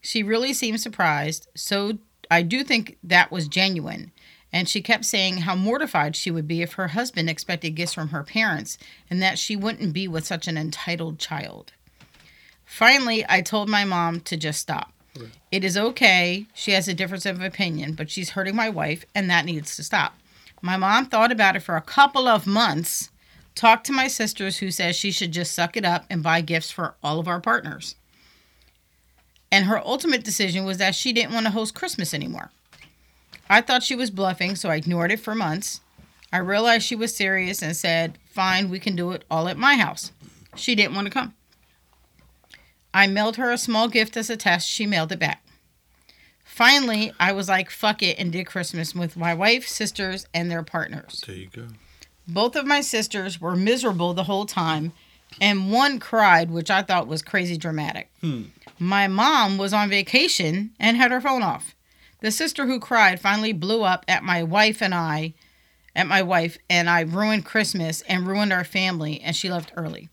[0.00, 1.98] She really seemed surprised, so
[2.30, 4.12] I do think that was genuine.
[4.52, 8.10] And she kept saying how mortified she would be if her husband expected gifts from
[8.10, 8.78] her parents
[9.10, 11.72] and that she wouldn't be with such an entitled child.
[12.66, 14.92] Finally, I told my mom to just stop.
[15.18, 15.30] Right.
[15.50, 16.46] It is okay.
[16.52, 19.84] She has a difference of opinion, but she's hurting my wife, and that needs to
[19.84, 20.18] stop.
[20.60, 23.10] My mom thought about it for a couple of months,
[23.54, 26.70] talked to my sisters, who says she should just suck it up and buy gifts
[26.70, 27.94] for all of our partners.
[29.50, 32.50] And her ultimate decision was that she didn't want to host Christmas anymore.
[33.48, 35.80] I thought she was bluffing, so I ignored it for months.
[36.32, 39.76] I realized she was serious and said, Fine, we can do it all at my
[39.76, 40.10] house.
[40.56, 41.34] She didn't want to come.
[42.96, 44.66] I mailed her a small gift as a test.
[44.66, 45.44] She mailed it back.
[46.42, 50.62] Finally, I was like, fuck it, and did Christmas with my wife, sisters, and their
[50.62, 51.22] partners.
[51.26, 51.66] There you go.
[52.26, 54.94] Both of my sisters were miserable the whole time,
[55.42, 58.08] and one cried, which I thought was crazy dramatic.
[58.22, 58.44] Hmm.
[58.78, 61.74] My mom was on vacation and had her phone off.
[62.22, 65.34] The sister who cried finally blew up at my wife and I,
[65.94, 70.08] at my wife, and I ruined Christmas and ruined our family, and she left early.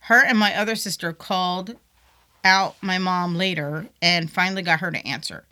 [0.00, 1.76] Her and my other sister called
[2.46, 5.44] out my mom later and finally got her to answer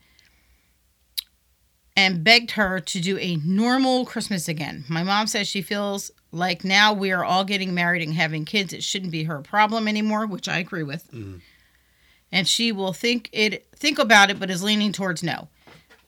[1.97, 4.85] and begged her to do a normal Christmas again.
[4.89, 8.73] My mom says she feels like now we are all getting married and having kids,
[8.73, 11.11] it shouldn't be her problem anymore, which I agree with.
[11.13, 11.41] Mhm.
[12.33, 15.49] And she will think it think about it, but is leaning towards no.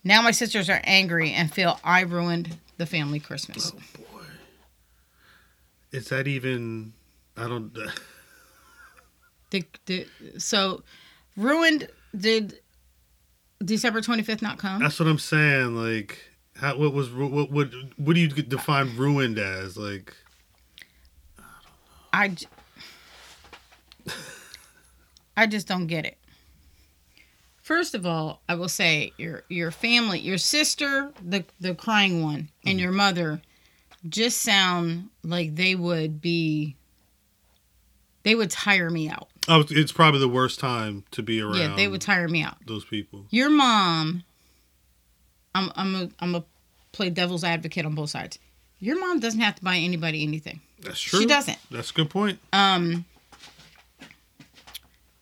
[0.02, 3.72] Now my sisters are angry and feel I ruined the family Christmas.
[3.74, 3.78] Oh
[4.12, 4.24] boy.
[5.92, 6.94] Is that even?
[7.36, 7.76] I don't.
[9.56, 10.82] The, the, so
[11.36, 12.60] ruined did
[13.64, 14.82] December twenty fifth not come?
[14.82, 15.74] That's what I'm saying.
[15.74, 16.18] Like,
[16.56, 16.76] how?
[16.76, 17.10] What was?
[17.10, 17.50] What?
[17.50, 17.70] What?
[17.96, 19.78] What do you define ruined as?
[19.78, 20.14] Like,
[22.12, 22.46] I, j-
[25.36, 26.18] I just don't get it.
[27.62, 32.50] First of all, I will say your your family, your sister, the the crying one,
[32.64, 32.78] and mm-hmm.
[32.80, 33.40] your mother,
[34.06, 36.76] just sound like they would be.
[38.22, 39.28] They would tire me out.
[39.48, 41.56] Oh, it's probably the worst time to be around.
[41.56, 42.56] Yeah, they would tire me out.
[42.66, 43.26] those people.
[43.30, 44.24] Your mom.
[45.54, 46.44] I'm I'm a I'm a
[46.92, 48.38] play devil's advocate on both sides.
[48.78, 50.60] Your mom doesn't have to buy anybody anything.
[50.80, 51.20] That's true.
[51.20, 51.58] She doesn't.
[51.70, 52.38] That's a good point.
[52.52, 53.04] Um.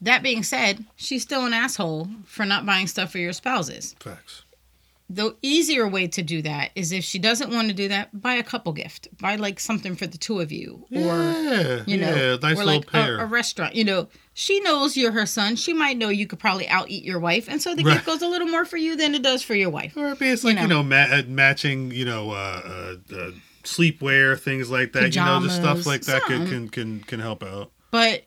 [0.01, 3.95] That being said, she's still an asshole for not buying stuff for your spouses.
[4.01, 4.44] Facts.
[5.11, 8.35] The easier way to do that is if she doesn't want to do that, buy
[8.35, 9.09] a couple gift.
[9.21, 12.65] Buy like something for the two of you, or yeah, you know, yeah, nice or
[12.65, 13.19] like pair.
[13.19, 13.75] a, a restaurant.
[13.75, 15.57] You know, she knows you're her son.
[15.57, 17.95] She might know you could probably out eat your wife, and so the Right.
[17.95, 19.95] gift goes a little more for you than it does for your wife.
[19.95, 20.77] or it's like you know.
[20.81, 23.31] know, ma- uh, matching, you know, uh, uh, uh,
[23.63, 25.15] sleepwear, things like that.
[25.15, 27.73] you know, just stuff like that can, can can can help out.
[27.91, 28.25] But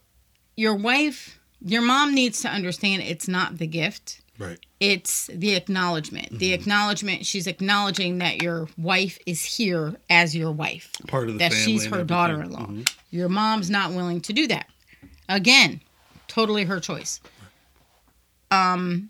[0.56, 4.22] your wife, your mom needs to understand it's not the gift.
[4.40, 4.60] Right.
[4.80, 6.38] It's the acknowledgement.
[6.38, 6.62] The Mm-hmm.
[6.62, 11.54] acknowledgement, she's acknowledging that your wife is here as your wife, Part of the that
[11.54, 12.68] she's her daughter in law.
[12.68, 12.88] Mhm.
[13.10, 14.68] Your mom's not willing to do that.
[15.28, 15.82] Again,
[16.28, 17.20] totally her choice.
[18.52, 19.10] Um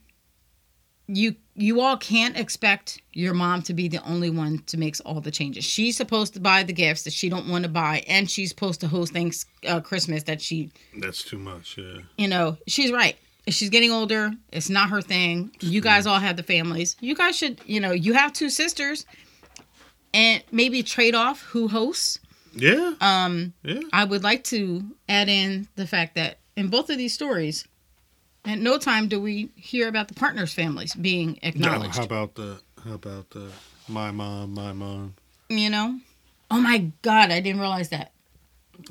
[1.10, 5.22] you you all can't expect your mom to be the only one to make all
[5.22, 5.64] the changes.
[5.64, 8.82] She's supposed to buy the gifts that she don't want to buy, and she's supposed
[8.82, 11.78] to host things uh, Christmas that she That's too much.
[11.78, 12.00] Yeah.
[12.18, 13.18] you know, she's right.
[13.50, 14.32] She's getting older.
[14.52, 15.52] It's not her thing.
[15.62, 16.96] You guys all have the families.
[17.00, 19.06] You guys should, you know, you have two sisters
[20.14, 22.20] and maybe trade off who hosts.
[22.54, 22.94] Yeah.
[23.02, 23.80] Um, Yeah.
[23.94, 27.66] I would like to add in the fact that in both of these stories,
[28.46, 31.96] at no time do we hear about the partners' families being acknowledged.
[31.96, 33.50] No, how about the how about the
[33.88, 35.14] my mom, my mom.
[35.50, 36.00] you know?
[36.50, 38.12] Oh my God, I didn't realize that.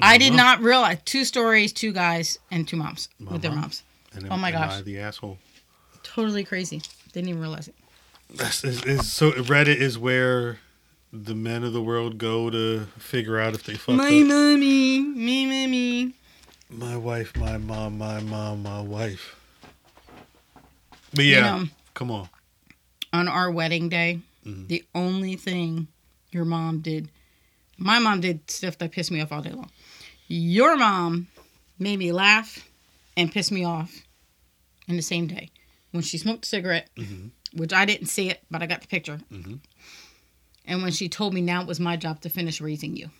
[0.01, 0.37] I did mom.
[0.37, 3.61] not realize two stories, two guys, and two moms My with their mom.
[3.62, 3.83] moms.
[4.14, 4.73] And Oh my am gosh.
[4.73, 5.38] I the asshole.
[6.03, 6.83] Totally crazy.
[7.12, 7.75] Didn't even realize it.
[8.35, 10.59] That's is, is so Reddit is where
[11.12, 14.27] the men of the world go to figure out if they fucked My up.
[14.27, 16.12] mommy, me, me.
[16.69, 19.37] My wife, my mom, my mom, my wife.
[21.14, 22.29] But yeah, You know, come on.
[23.12, 24.66] on our wedding day, Mhm.
[24.69, 25.87] the only thing
[26.33, 27.09] your mom did,
[27.79, 29.71] my mom did stuff that pissed me off all day long.
[30.29, 31.29] Your mom
[31.79, 32.69] made me laugh
[33.16, 34.02] and pissed me off
[34.88, 35.50] in the same day
[35.90, 37.31] when she smoked a cigarette, Mhm.
[37.55, 39.20] which I didn't see it, but I got the picture.
[39.31, 39.61] Mhm.
[40.64, 43.11] And when she told me now it was my job to finish raising you,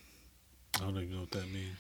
[0.75, 1.77] I don't even know what that means.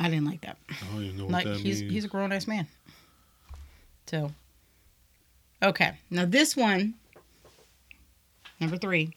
[0.00, 0.58] I didn't like that.
[0.68, 1.92] I don't even know what Like that he's means.
[1.92, 2.66] he's a grown ass man.
[4.06, 4.34] So,
[5.62, 6.94] okay, now this one,
[8.60, 9.12] number three.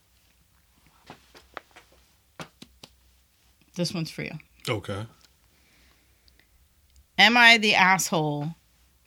[3.75, 4.31] This one's for you.
[4.69, 5.05] okay.
[7.17, 8.55] Am I the asshole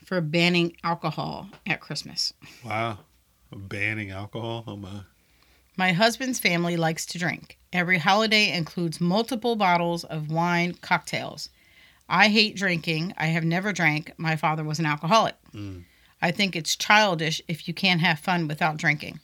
[0.05, 2.33] for banning alcohol at Christmas?
[2.65, 2.99] Wow.
[3.53, 4.65] Banning alcohol?
[4.67, 5.03] Oh my.
[5.77, 7.59] My husband's family likes to drink.
[7.73, 11.51] Every holiday includes multiple bottles of wine cocktails.
[12.09, 13.15] I hate drinking.
[13.19, 14.13] I have never drank.
[14.17, 15.37] My father was an alcoholic.
[15.55, 15.85] Mm.
[16.23, 19.21] I think it's childish if you can't have fun without drinking.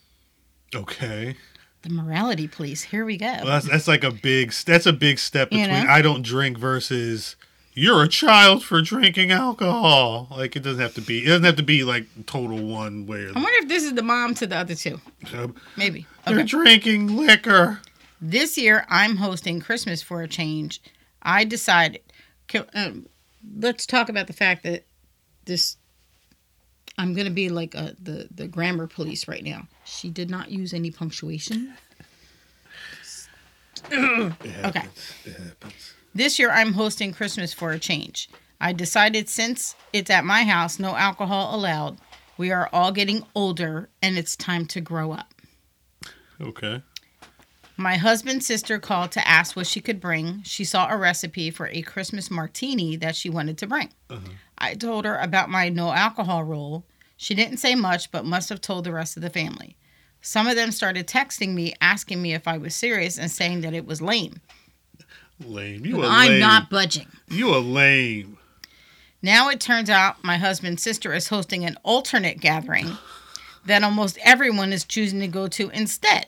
[0.75, 1.35] Okay.
[1.83, 2.83] The morality police.
[2.83, 3.27] Here we go.
[3.27, 5.91] Well, that's that's like a big that's a big step You between know?
[5.91, 7.37] I don't drink versus
[7.75, 10.29] you're a child for drinking alcohol.
[10.31, 11.25] Like it doesn't have to be.
[11.25, 13.25] It doesn't have to be like total one way.
[13.25, 15.01] Or I wonder if this is the mom to the other two.
[15.77, 16.07] Maybe.
[16.27, 17.81] They're drinking liquor.
[18.21, 20.81] This year, I'm hosting Christmas for a change.
[21.23, 22.01] I decided.
[22.75, 23.07] Um,
[23.59, 24.85] let's talk about the fact that
[25.45, 25.77] this.
[26.97, 29.67] I'm gonna be like a, the the grammar police right now.
[29.85, 31.75] She did not use any punctuation.
[33.91, 34.49] It Okay.
[34.63, 35.13] happens.
[35.25, 35.95] It happens.
[36.15, 38.29] This year, I'm hosting Christmas for a change.
[38.61, 41.99] I decided since it's at my house, no alcohol allowed.
[42.39, 45.35] We are all getting older, and it's time to grow up.
[46.41, 46.83] Okay.
[47.77, 50.43] My husband's sister called to ask what she could bring.
[50.45, 53.91] She saw a recipe for a Christmas martini that she wanted to bring.
[54.09, 54.29] Uh-huh.
[54.57, 56.87] I told her about my no alcohol rule.
[57.17, 59.77] She didn't say much, but must have told the rest of the family.
[60.21, 63.75] Some of them started texting me, asking me if I was serious and saying that
[63.75, 64.41] it was lame.
[65.45, 65.85] Lame.
[65.85, 66.41] You are I'm lame.
[66.41, 67.07] not budging.
[67.29, 68.39] You are lame.
[69.23, 72.91] Now it turns out my husband's sister is hosting an alternate gathering
[73.67, 76.27] that almost everyone is choosing to go to instead.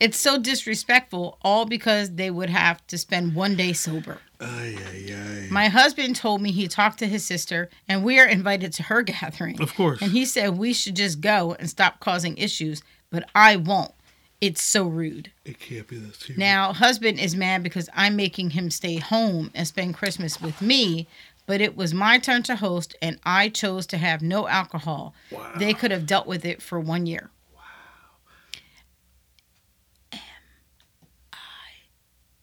[0.00, 4.18] It's so disrespectful, all because they would have to spend one day sober.
[4.40, 5.48] Ay ay ay.
[5.50, 9.02] My husband told me he talked to his sister and we are invited to her
[9.02, 9.60] gathering.
[9.60, 10.00] Of course.
[10.00, 13.90] And he said we should just go and stop causing issues, but I won't.
[14.40, 15.32] It's so rude.
[15.44, 16.38] It can't be this serious.
[16.38, 21.08] Now, husband is mad because I'm making him stay home and spend Christmas with me,
[21.46, 25.12] but it was my turn to host and I chose to have no alcohol.
[25.32, 25.54] Wow.
[25.58, 27.30] They could have dealt with it for one year.
[27.52, 27.62] Wow.
[30.12, 30.18] Am
[31.32, 31.36] I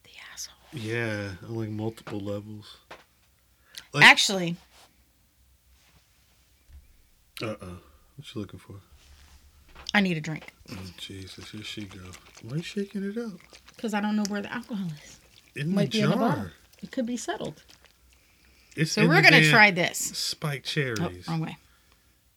[0.03, 0.55] the asshole?
[0.73, 2.75] Yeah, on like multiple levels.
[3.93, 4.57] Like- Actually,
[7.41, 7.65] Uh uh
[8.17, 8.75] What you looking for?
[9.95, 11.99] I need a drink Oh Jesus, here she go.
[12.43, 13.39] Why are you shaking it up?
[13.75, 15.19] because I don't know where the alcohol is.
[15.55, 16.51] In Might the be in the jar.
[16.81, 17.63] It could be settled.
[18.75, 19.97] it's So we're going to try this.
[19.97, 21.27] spiked Oh, cherries.
[21.27, 21.57] wrong way.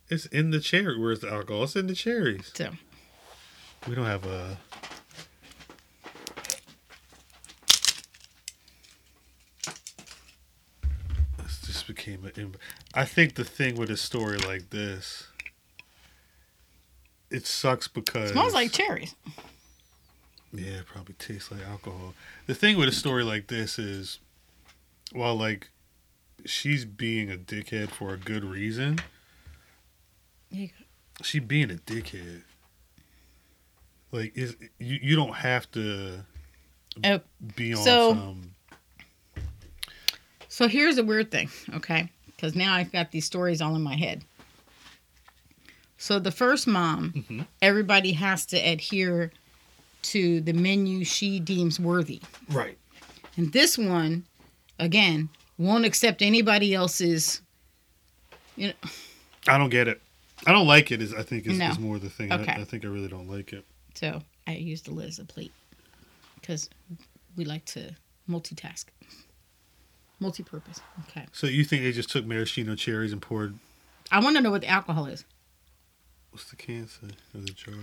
[0.09, 0.99] It's in the cherry.
[0.99, 1.65] Where's the alcohol?
[1.65, 2.51] It's in the cherries.
[2.55, 2.71] So,
[3.87, 4.57] We don't have a.
[11.43, 12.57] This just became an.
[12.95, 15.29] I think the thing with a story like this,
[17.31, 19.15] it sucks because smells like cherries.
[20.53, 22.15] Yeah, it probably tastes like alcohol.
[22.47, 24.19] The thing with a story like this is,
[25.13, 25.69] while like
[26.47, 28.99] she's being a dickhead for a good reason,
[30.51, 30.71] you
[31.23, 32.43] she being a dickhead.
[34.11, 36.21] Like is you you don't have to
[37.05, 37.21] Oh,
[37.57, 38.55] be on so- some
[40.49, 42.11] So here's the weird thing, okay?
[42.27, 44.25] Because now I've got these stories all in my head.
[45.99, 47.47] So the first mom, Mhm.
[47.61, 49.33] everybody has to adhere
[50.03, 52.21] to the menu she deems worthy.
[52.49, 52.79] right.
[53.37, 54.25] And this one,
[54.79, 57.41] again, won't accept anybody else's.
[58.57, 58.91] You know,
[59.47, 60.01] I don't get it.
[60.47, 61.01] I don't like it.
[61.03, 61.69] Is I think is, No.
[61.71, 62.33] is more the thing.
[62.33, 62.53] Okay.
[62.53, 63.65] I, I think I really don't like it.
[63.95, 65.53] so I used the lid as a plate
[66.41, 66.69] because
[67.37, 67.95] we like to
[68.29, 68.87] multitask,
[70.21, 70.81] multi-purpose.
[71.09, 71.27] Okay.
[71.33, 73.59] So you think they just took maraschino cherries and poured?
[74.11, 75.25] I want to know what the alcohol is.
[76.31, 77.75] What's the can say or the jar?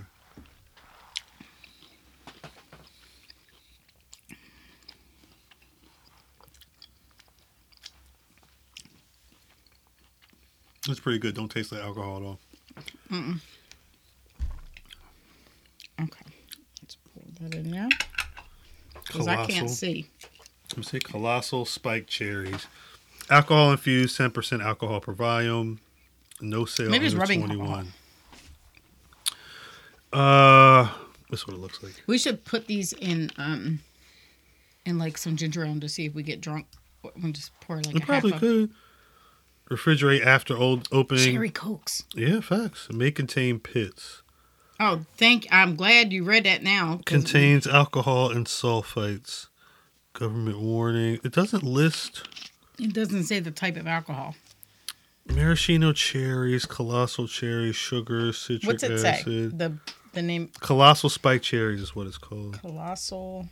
[10.87, 11.33] It's pretty good.
[11.35, 12.39] Don't taste like alcohol at all.
[13.11, 13.39] Mm.
[16.01, 16.25] Okay.
[16.83, 16.97] It's
[17.41, 17.89] Put it in there.
[19.05, 20.07] Because I can't see.
[20.71, 22.67] Let me say colossal spiked cherries.
[23.29, 25.79] Alcohol infused, 10% alcohol per volume.
[26.41, 27.93] No sale Maybe it's under rubbing 21.
[30.15, 30.89] Uh,
[31.29, 31.93] that's what it looks like.
[32.07, 33.79] We should put these in um
[34.85, 36.67] in like some ginger ale to see if we get drunk.
[37.21, 38.71] We just pour like You a probably half could.
[39.69, 41.33] Refrigerate after old opening.
[41.33, 42.03] cherry cokes.
[42.15, 42.87] Yeah, facts.
[42.89, 44.21] It may contain pits.
[44.79, 45.47] Oh, thank.
[45.51, 46.99] I'm glad you read that now.
[47.05, 49.47] Contains alcohol and sulfites.
[50.13, 51.19] Government warning.
[51.23, 52.27] It doesn't list
[52.79, 54.35] It doesn't say the type of alcohol.
[55.27, 59.25] maraschino cherries, colossal cherries, sugar, citric What's it acid.
[59.25, 59.57] say?
[59.57, 59.77] The
[60.15, 62.59] the name Colossal spiked cherries is what it's called.
[62.61, 63.47] colossal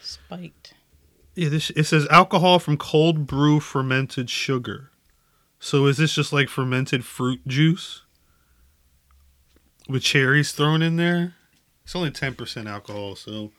[0.00, 0.74] spiked.
[1.34, 4.90] Yeah, this it says alcohol from cold brew fermented sugar.
[5.60, 8.02] So is this just like fermented fruit juice
[9.88, 11.34] with cherries thrown in there?
[11.84, 13.52] It's only ten percent alcohol, so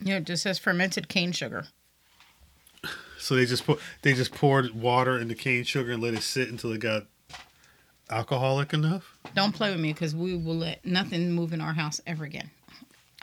[0.00, 1.66] Yeah, it just says fermented cane sugar.
[3.18, 6.48] so they just put they just poured water into cane sugar and let it sit
[6.48, 7.06] until it got
[8.10, 9.11] alcoholic enough.
[9.34, 12.50] Don't play with me because we will let nothing move in our house ever again.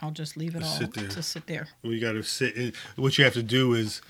[0.00, 1.08] I'll just leave it Just all sit there.
[1.08, 1.68] to sit there.
[1.82, 2.72] You got to sit in.
[2.96, 4.00] What you have to do is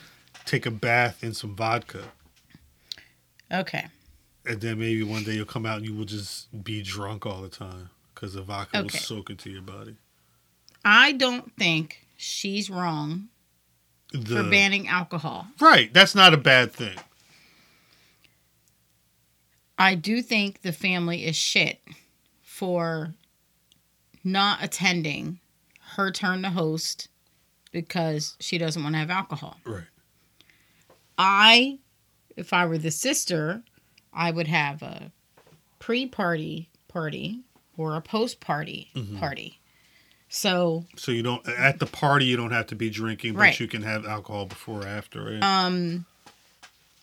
[0.46, 2.04] take a bath in some vodka,
[3.52, 3.86] Okay.
[4.46, 7.42] and then maybe one day you'll come out and you will just be drunk all
[7.42, 9.96] the time because the vodka will soak into your body.
[10.84, 13.28] I don't think she's wrong
[14.12, 15.48] The, for banning alcohol.
[15.60, 15.92] Right.
[15.92, 16.96] That's not a bad thing.
[19.80, 21.80] I do think the family is shit
[22.42, 23.14] for
[24.22, 25.40] not attending
[25.96, 27.08] her turn to host
[27.72, 29.56] because she doesn't want to have alcohol.
[29.64, 29.84] Right.
[31.16, 31.78] I,
[32.36, 33.62] if I were the sister,
[34.12, 35.12] I would have a
[35.78, 37.40] pre-party party
[37.78, 39.18] or a post-party Mhm.
[39.18, 39.60] party.
[40.28, 43.60] So, So you don't at the party you don't have to be drinking, but Right.
[43.60, 45.24] you can have alcohol before or after.
[45.24, 45.42] Right?
[45.42, 46.04] um,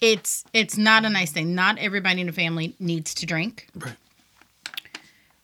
[0.02, 1.56] it's it's not a nice thing.
[1.56, 3.68] Not everybody in the family needs to drink.
[3.76, 3.96] right.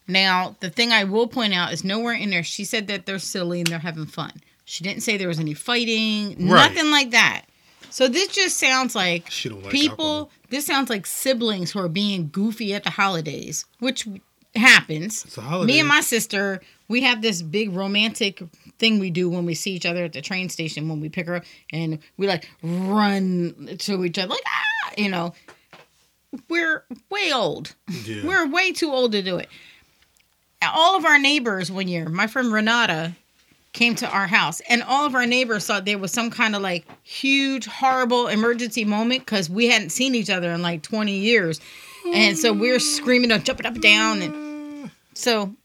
[0.07, 3.19] Now, the thing I will point out is nowhere in there she said that they're
[3.19, 4.33] silly and they're having fun.
[4.65, 6.73] She didn't say there was any fighting, Right.
[6.73, 7.43] nothing like that.
[7.89, 9.91] So this just sounds like like people.
[10.05, 10.31] alcohol.
[10.49, 14.05] This sounds like siblings who are being goofy at the holidays, which
[14.55, 15.25] happens.
[15.25, 15.73] It's a holiday.
[15.73, 18.41] Me and my sister, we have this big romantic
[18.79, 21.27] thing we do when we see each other at the train station when we pick
[21.27, 25.33] her up, and we like run to each other like ah, you know.
[26.49, 27.75] We're way old.
[28.05, 28.23] Yeah.
[28.25, 29.49] We're way too old to do it.
[30.63, 33.13] All of our neighbors one year, my friend Renata
[33.73, 36.61] came to our house, and all of our neighbors thought there was some kind of
[36.61, 41.59] like huge, horrible emergency moment because we hadn't seen each other in like 20 years.
[42.13, 44.21] And so we're screaming and jumping up and down.
[44.21, 44.33] And
[45.13, 45.55] so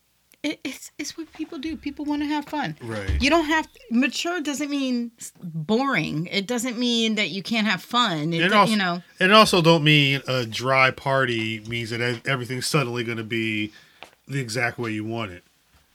[0.42, 1.76] it, it's, it's what people do.
[1.76, 2.76] People want to have fun.
[2.80, 3.20] Right.
[3.20, 5.11] You don't have mature doesn't mean
[5.42, 6.26] boring.
[6.26, 8.32] It doesn't mean that you can't have fun.
[8.32, 12.66] It, do- also, you know, It also don't mean a dry party means that everything's
[12.66, 13.72] suddenly going to be
[14.28, 15.42] the exact way you want it.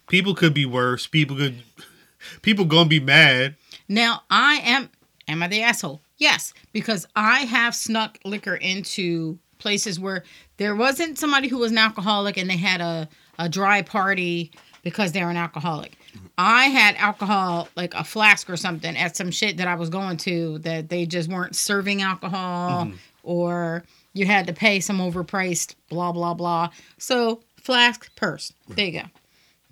[0.07, 1.07] People could be worse.
[1.07, 1.63] People could,
[2.41, 3.55] people gonna be mad.
[3.87, 4.89] Now I am
[5.27, 6.01] am I the asshole?
[6.17, 10.23] Yes, because I have snuck liquor into places where
[10.57, 13.07] there wasn't somebody who was an alcoholic and they had a,
[13.39, 14.51] a dry party
[14.83, 15.97] because they're an alcoholic.
[16.37, 20.17] I had alcohol, like a flask or something, at some shit that I was going
[20.17, 22.91] to that they just weren't serving alcohol
[23.23, 26.69] or you had to pay some overpriced blah blah blah.
[26.97, 28.53] So flask, purse.
[28.67, 29.07] There you go.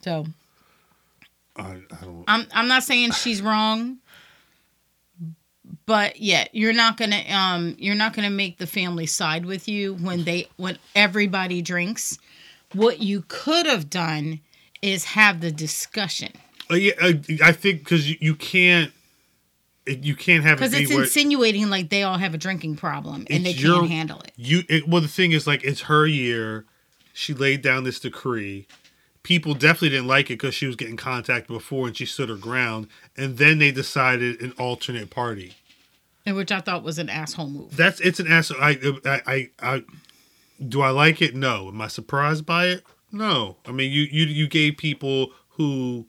[0.03, 0.25] So
[1.55, 2.23] I, I don't.
[2.27, 3.97] I'm I'm not saying she's wrong,
[5.85, 9.95] but yeah, you're not gonna um you're not gonna make the family side with you
[9.95, 12.17] when they when everybody drinks.
[12.73, 14.39] What you could have done
[14.81, 16.31] is have the discussion
[16.69, 18.91] Uh, yeah, uh, I think because you, you can't,
[19.85, 22.77] it, you can't have it because be it's insinuating like they all have a drinking
[22.77, 24.31] problem and they It's can't handle it.
[24.37, 24.63] you.
[24.69, 26.65] It, well, the thing is, like, it's her year.
[27.13, 28.67] She laid down this decree.
[29.23, 32.35] People definitely didn't like it because she was getting contact before and she stood her
[32.35, 32.87] ground.
[33.17, 35.53] And then they decided an alternate party.
[36.25, 37.75] And which I thought was an asshole move.
[37.75, 38.57] That's it's an asshole.
[38.61, 39.83] I, I I I
[40.67, 41.35] do I like it?
[41.35, 41.67] No.
[41.67, 42.83] Am I surprised by it?
[43.11, 43.57] No.
[43.65, 46.07] I mean, you you you gave people who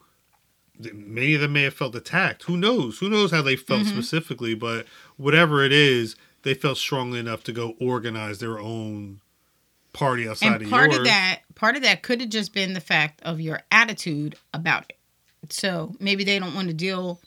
[0.92, 2.44] many of them may have felt attacked.
[2.44, 2.98] Who knows?
[2.98, 3.90] Who knows how they felt mm-hmm.
[3.90, 4.54] specifically?
[4.54, 4.86] But
[5.16, 9.20] whatever it is, they felt strongly enough to go organize their own
[9.92, 10.98] party outside and of part yours.
[10.98, 14.84] of that part of that could have just been the fact of your attitude about
[14.88, 14.96] it.
[15.50, 17.20] So maybe they don't want to deal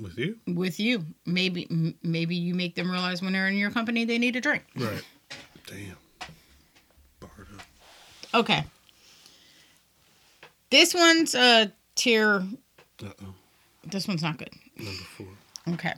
[0.00, 1.04] with you, with you.
[1.26, 4.40] Maybe m- maybe you make them realize when they're in your company they need a
[4.40, 4.64] drink.
[4.76, 5.02] right?
[5.66, 5.96] Damn.
[8.34, 8.64] Okay.
[10.70, 12.44] This one's uh tier.
[13.02, 13.34] Uh oh.
[13.84, 14.50] This one's not good.
[14.76, 15.26] Number four.
[15.74, 15.94] Okay.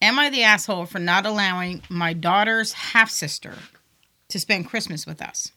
[0.00, 3.54] Am I the asshole for not allowing my daughter's half sister
[4.28, 5.50] to spend Christmas with us?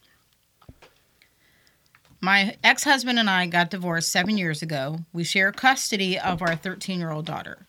[2.19, 4.99] My ex husband and I got divorced seven years ago.
[5.13, 7.67] We share custody of our 13 year old daughter.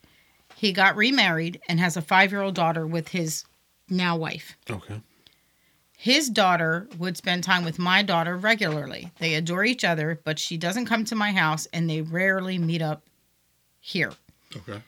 [0.56, 3.44] He got remarried and has a five year old daughter with his
[3.88, 4.56] now wife.
[4.70, 5.00] Okay.
[6.00, 9.10] His daughter would spend time with my daughter regularly.
[9.18, 12.80] They adore each other, but she doesn't come to my house and they rarely meet
[12.80, 13.02] up
[13.80, 14.12] here.
[14.56, 14.80] Okay.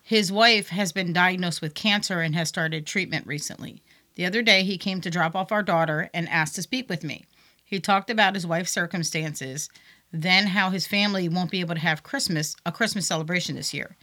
[0.00, 3.82] His wife has been diagnosed with cancer and has started treatment recently.
[4.14, 7.02] The other day, he came to drop off our daughter and asked to speak with
[7.02, 7.24] me.
[7.64, 9.68] He talked about his wife's circumstances,
[10.12, 13.96] then how his family won't be able to have Christmas, a Christmas celebration this year.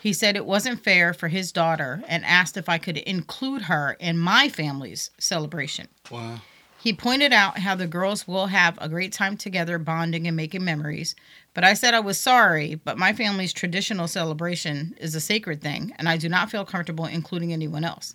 [0.00, 3.96] He said it wasn't fair for his daughter and asked if I could include her
[3.98, 5.88] in my family's celebration.
[6.10, 6.40] Wow.
[6.80, 10.64] He pointed out how the girls will have a great time together, bonding and making
[10.64, 11.16] memories.
[11.52, 15.92] But I said I was sorry, but my family's traditional celebration is a sacred thing,
[15.98, 18.14] and I do not feel comfortable including anyone else.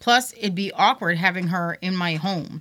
[0.00, 2.60] Plus, it'd be awkward having her in my home.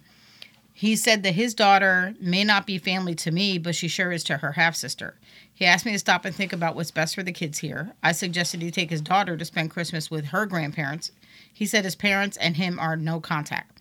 [0.74, 4.24] He said that his daughter may not be family to me, but she sure is
[4.26, 5.16] to her half sister.
[5.54, 7.94] He asked me to stop and think about what's best for the kids here.
[8.02, 11.12] I suggested he take his daughter to spend Christmas with her grandparents.
[11.54, 13.74] He said his parents and him are no contact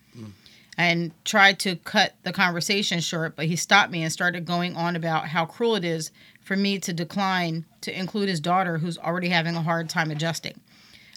[0.79, 4.97] and tried to cut the conversation short, but he stopped me and started going on
[4.97, 9.29] about how cruel it is for me to decline to include his daughter who's already
[9.29, 10.59] having a hard time adjusting.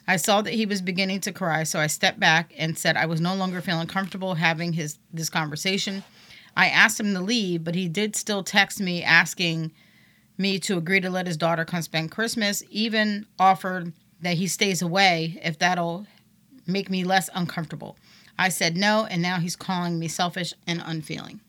[0.07, 3.07] I saw that he was beginning to cry, so I stepped back and said I
[3.07, 6.03] was no longer feeling comfortable having his this conversation.
[6.55, 9.71] I asked him to leave, but he did still text me asking
[10.37, 14.81] me to agree to let his daughter come spend Christmas, even offered that he stays
[14.81, 16.05] away if that'll
[16.67, 17.97] make me less uncomfortable.
[18.37, 21.39] I said no, and now he's calling me selfish and unfeeling.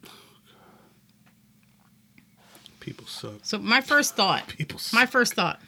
[2.81, 3.35] People suck.
[3.43, 4.95] So my first thought, People suck.
[4.95, 5.61] my first thought,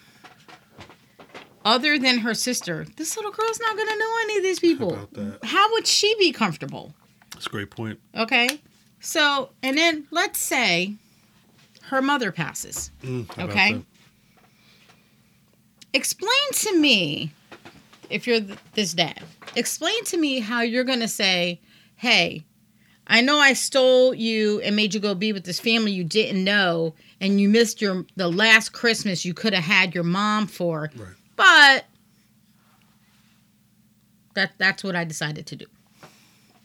[1.68, 5.08] other than her sister, this little girl's not gonna know any of these people.
[5.42, 6.94] How would she be comfortable?
[7.32, 8.00] That's a great point.
[8.16, 8.60] Okay,
[9.00, 10.94] so and then let's say
[11.82, 12.90] her mother passes.
[13.02, 13.72] Mm, Okay.
[13.74, 13.82] that?
[15.94, 17.32] Explain to me,
[18.10, 19.22] if you're th- this dad,
[19.56, 21.60] explain to me how you're going to say,
[21.96, 22.44] hey,
[23.06, 26.44] I know I stole you and made you go be with this family you didn't
[26.44, 30.90] know, and you missed your the last Christmas you could have had your mom for,
[30.94, 31.08] Right.
[31.38, 31.86] But
[34.34, 35.66] that that's what I decided to do.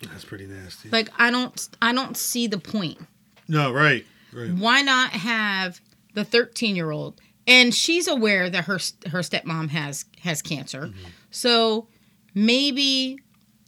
[0.01, 0.89] That's pretty nasty.
[0.89, 2.99] Like I don't I don't see the point.
[3.47, 4.05] no, right.
[4.33, 4.51] Right.
[4.51, 5.79] why not have
[6.15, 11.07] the 13 year old and she's aware that her her stepmom has has cancer mm-hmm.
[11.29, 11.87] so
[12.33, 13.19] maybe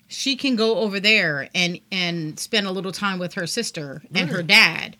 [0.07, 4.29] she can go over there and and spend a little time with her sister and
[4.29, 4.97] her dad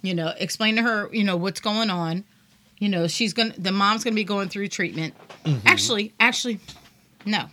[0.00, 2.24] you know explain to her you know what's going on
[2.82, 5.14] you know she's gonna the mom's gonna be going through treatment
[5.64, 6.58] actually actually
[7.24, 7.46] no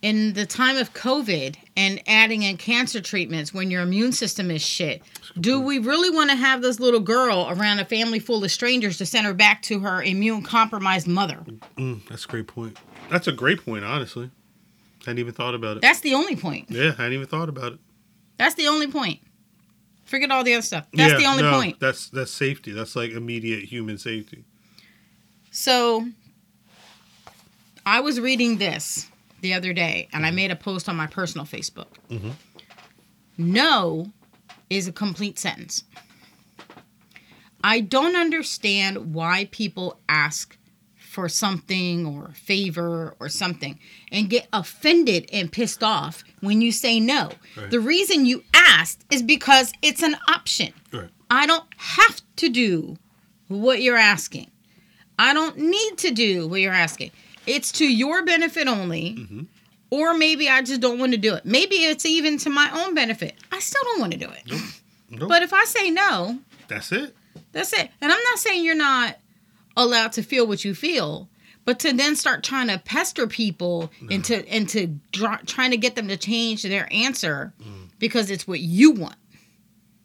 [0.00, 4.60] in the time of COVID and adding in cancer treatments when your immune system is
[4.60, 5.00] shit,
[5.40, 8.98] do we really want to have this little girl around a family full of strangers
[8.98, 11.42] to send her back to her immune compromised mother?
[11.78, 12.76] Mm, that's a great point.
[13.08, 14.30] That's a great point, honestly.
[15.00, 15.80] I hadn't even thought about it.
[15.80, 16.66] That's the only point.
[16.68, 17.78] yeah, I hadn't even thought about it.
[18.36, 19.20] That's the only point.
[20.04, 20.86] Forget all the other stuff.
[20.92, 21.80] That's Yeah, the only no, point.
[21.80, 22.72] That's that's safety.
[22.72, 24.44] That's like immediate human safety.
[25.50, 26.06] So
[27.86, 29.08] I was reading this
[29.40, 31.88] the other day and I made a post on my personal Facebook.
[32.10, 32.32] Mhm.
[33.38, 34.12] No
[34.70, 35.84] is a complete sentence.
[37.62, 40.56] I don't understand why people ask
[41.14, 43.78] for something or a favor or something
[44.10, 47.30] and get offended and pissed off when you say no.
[47.56, 47.70] Right.
[47.70, 50.72] The reason you asked is because it's an option.
[50.92, 51.08] Right.
[51.30, 52.96] I don't have to do
[53.46, 54.50] what you're asking.
[55.16, 57.12] I don't need to do what you're asking.
[57.46, 59.14] It's to your benefit only.
[59.16, 59.46] Mhm.
[59.90, 61.44] Or maybe I just don't want to do it.
[61.44, 63.36] Maybe it's even to my own benefit.
[63.52, 64.60] I still don't want to do it.
[65.10, 65.28] Nope.
[65.28, 67.14] But if I say no, That's it.
[67.52, 67.88] that's it.
[68.00, 69.18] And I'm not saying you're not
[69.76, 71.28] allowed to feel what you feel,
[71.64, 76.08] but to then start trying to pester people into into dr- trying to get them
[76.08, 77.88] to change their answer Mm.
[77.98, 79.16] because it's what you want.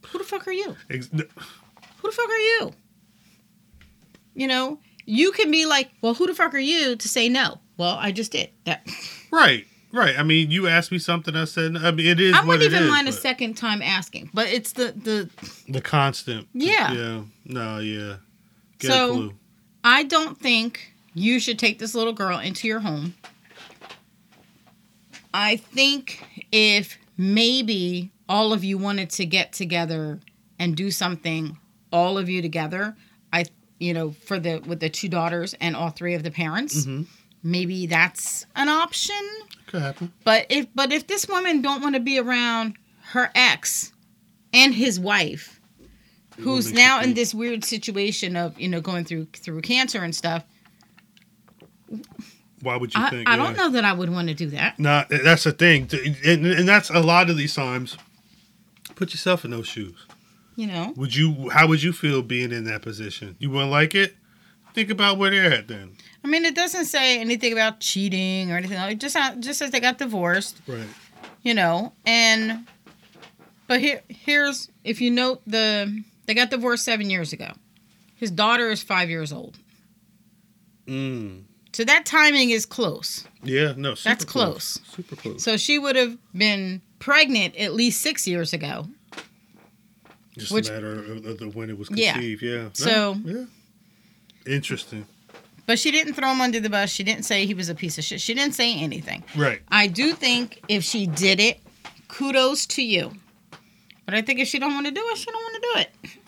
[0.07, 0.75] Who the fuck are you?
[0.89, 2.71] Ex- Who the fuck are you?
[4.35, 7.59] You know, you can be like, well, who the fuck are you to say no?
[7.77, 8.49] Well, I just did.
[8.65, 8.85] That.
[9.31, 9.67] Right.
[9.91, 10.17] Right.
[10.17, 11.35] I mean, you asked me something.
[11.35, 11.75] I said.
[11.77, 14.73] I mean, it is I wouldn't even is, mind a second time asking, but it's
[14.73, 15.29] the the
[15.71, 16.47] The constant.
[16.53, 16.91] Yeah.
[16.93, 17.21] Yeah.
[17.45, 17.77] No.
[17.77, 18.15] Yeah.
[18.79, 19.33] Get So- a clue.
[19.83, 23.15] I don't think you should take this little girl into your home.
[25.33, 30.19] I think if maybe all of you wanted to get together
[30.59, 31.57] and do something
[31.91, 32.95] all of you together.
[33.33, 33.45] I
[33.79, 36.85] you know for the with the two daughters and all three of the parents.
[36.85, 37.03] Mm-hmm.
[37.41, 39.15] Maybe that's an option.
[39.67, 40.13] Could happen.
[40.23, 42.75] But if but if this woman don't want to be around
[43.11, 43.93] her ex
[44.53, 45.58] and his wife,
[46.39, 50.43] who's now in this weird situation of you know going through through cancer and stuff,
[52.61, 53.29] Why would you I, think?
[53.29, 53.43] I yeah.
[53.43, 54.79] don't know that I would want to do that.
[54.79, 55.89] Nah, that's the thing,
[56.25, 57.97] and, and that's a lot of these times.
[58.95, 60.05] Put yourself in those shoes.
[60.55, 61.49] You know, Would you?
[61.51, 63.37] How would you feel being in that position?
[63.39, 64.17] You wouldn't like it.
[64.73, 65.95] Think about where they're at then.
[66.23, 68.77] I mean, it doesn't say anything about cheating or anything.
[68.77, 70.61] It just it just says they got divorced.
[70.67, 70.87] Right.
[71.43, 72.67] You know, and
[73.67, 77.51] but here here's if you note the they got divorced seven years ago.
[78.15, 79.57] His daughter is five years old,
[80.85, 81.43] Mm.
[81.73, 83.23] so that timing is close.
[83.43, 83.73] Yeah.
[83.75, 83.95] No.
[83.95, 84.79] Super That's close.
[84.95, 85.43] Super close.
[85.43, 88.87] So she would have been pregnant at least six years ago.
[90.37, 92.43] Just which- a matter of, of the when it was conceived.
[92.43, 92.55] Yeah.
[92.63, 93.45] No, So- Yeah.
[94.45, 95.07] Interesting.
[95.65, 96.91] But she didn't throw him under the bus.
[96.91, 98.21] She didn't say he was a piece of shit.
[98.21, 99.23] She didn't say anything.
[99.35, 99.61] Right.
[99.69, 101.59] I do think if she did it,
[102.07, 103.13] kudos to you.
[104.05, 105.79] But I think if she don't want to do it, she don't want to do
[105.81, 106.18] it.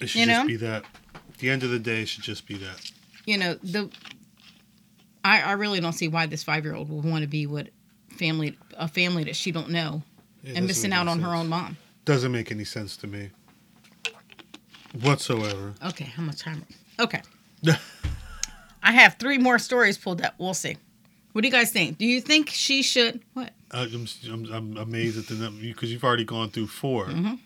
[0.00, 0.46] It should You just know?
[0.46, 0.84] be that.
[1.14, 2.90] At the end of the day, should just be that.
[3.26, 3.90] You know the.
[5.24, 7.68] I, I really don't see why this five year old would want to be with
[8.16, 10.02] family a family that she don't know
[10.42, 11.76] It and missing out on her own mom.
[12.06, 13.30] Doesn't make any sense to me.
[15.02, 15.74] Whatsoever.
[15.86, 16.64] Okay, how much time?
[16.98, 17.20] Okay.
[18.82, 20.34] I have three more stories pulled up.
[20.38, 20.76] We'll see.
[21.32, 21.98] What do you guys think?
[21.98, 23.52] Do you think she should what?
[23.70, 27.38] I'm, I'm, I'm amazed at the number because you've already gone through 4 Mhm.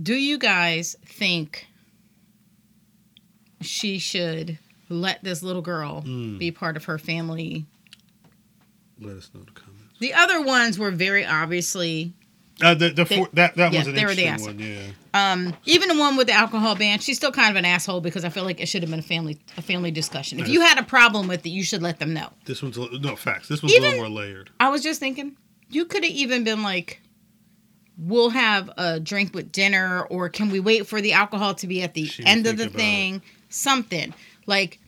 [0.00, 1.66] Do you guys think
[3.60, 6.38] she should let this little girl Mm.
[6.38, 7.66] be part of her family?
[9.00, 9.98] Let us know the comments.
[10.00, 12.14] The other ones were very obviously
[12.62, 14.92] Uh, the, the They- four, that that yeah, was an they were the interesting one.
[15.14, 15.32] Yeah.
[15.32, 18.22] um even the one with the alcohol ban, she's still kind of an asshole because
[18.22, 20.38] I feel like it should have been a family a family discussion.
[20.38, 22.32] If you had a problem with it, you should let them know.
[22.44, 23.48] This one's a, no facts.
[23.48, 24.50] This one's a little more layered.
[24.60, 25.36] I was just thinking,
[25.70, 27.00] you could have even been like,
[28.00, 31.82] we'll have a drink with dinner, or can we wait for the alcohol to be
[31.82, 33.22] at the She end of the thing?
[33.48, 34.14] Something.
[34.46, 34.80] Like,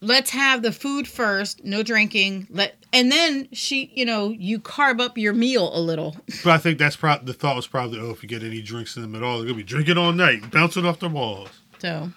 [0.00, 2.48] let's have the food first, no drinking.
[2.50, 6.16] Let and then she, you know, you carb up your meal a little.
[6.44, 8.96] But I think that's probably the thought was probably oh if you get any drinks
[8.96, 11.48] in them at all they're gonna be drinking all night, bouncing off the walls.
[11.78, 12.10] So,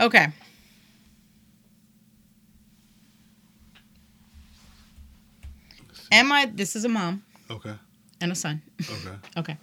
[0.00, 0.28] okay.
[6.10, 6.44] Am I?
[6.44, 7.72] This is a mom Okay.
[8.22, 8.62] And a son.
[8.80, 9.16] Okay.
[9.36, 9.56] Okay.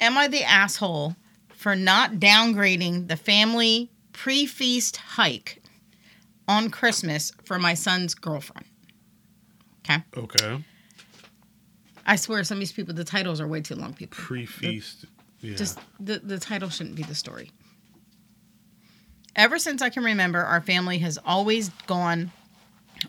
[0.00, 1.16] Am I the asshole
[1.48, 5.60] for not downgrading the family pre feast hike
[6.46, 8.66] on Christmas for my son's girlfriend?
[9.80, 10.04] Okay.
[10.16, 10.64] Okay.
[12.06, 14.16] I swear some of these people, the titles are way too long, people.
[14.16, 15.06] Pre feast.
[15.40, 15.56] Yeah.
[15.56, 17.50] Just the, the title shouldn't be the story.
[19.36, 22.32] Ever since I can remember, our family has always gone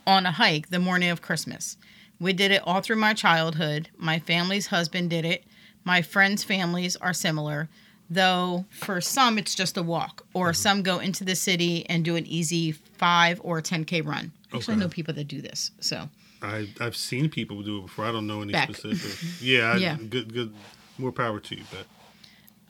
[0.06, 1.78] on a hike the morning of Christmas.
[2.20, 3.90] We did it all through my childhood.
[3.98, 5.46] My family's husband did it.
[5.86, 7.70] My friends' families are similar,
[8.10, 12.16] though for some it's just a walk, or some go into the city and do
[12.16, 14.32] an easy five or 10K run.
[14.54, 15.72] Actually, I know people that do this.
[15.80, 16.10] So,
[16.42, 18.06] I I've seen people do it before.
[18.06, 18.74] I don't know any Back.
[18.76, 19.42] specifics.
[19.42, 19.72] Yeah.
[19.74, 19.98] I, Yeah.
[19.98, 20.34] Good.
[20.34, 20.54] Good.
[20.98, 21.86] More power to you, but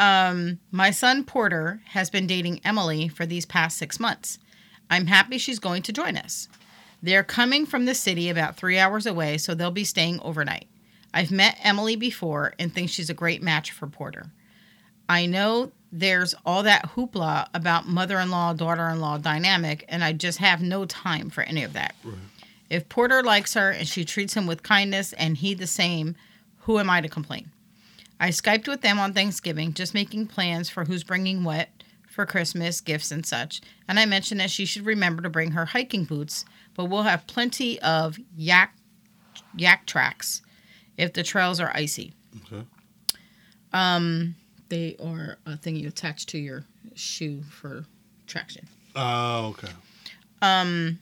[0.03, 4.37] Um, my son Porter has been dating Emily for these past six months.
[4.89, 6.47] I'm happy she's going to join us.
[7.01, 10.67] They're coming from the city about three hours away, so they'll be staying overnight.
[11.13, 14.31] I've met Emily before and think she's a great match for Porter.
[15.07, 20.03] I know there's all that hoopla about mother in law, daughter in law dynamic, and
[20.03, 21.95] I just have no time for any of that.
[22.03, 22.15] Right.
[22.69, 26.15] If Porter likes her and she treats him with kindness and he the same,
[26.59, 27.49] who am I to complain?
[28.19, 31.69] I Skyped with them on Thanksgiving, just making plans for who's bringing what
[32.07, 33.61] for Christmas, gifts, and such.
[33.87, 36.45] And I mentioned that she should remember to bring her hiking boots,
[36.79, 38.73] but we'll have plenty of yak
[39.57, 40.39] Yaktrax
[40.95, 42.13] if the trails are icy.
[42.45, 42.65] okay.
[43.73, 44.35] Um,
[44.69, 46.63] they are a thing you attach to your
[46.95, 47.83] shoe for
[48.27, 48.65] traction.
[48.95, 49.73] Oh, okay.
[50.41, 50.99] Um,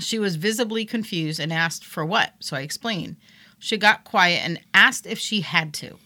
[0.00, 3.16] she was visibly confused and asked for what, so I explained.
[3.58, 5.98] She got quiet and asked if she had to.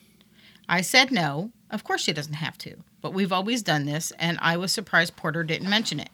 [0.68, 4.38] I said no, of course she doesn't have to, but we've always done this, and
[4.42, 6.10] I was surprised Porter didn't mention it.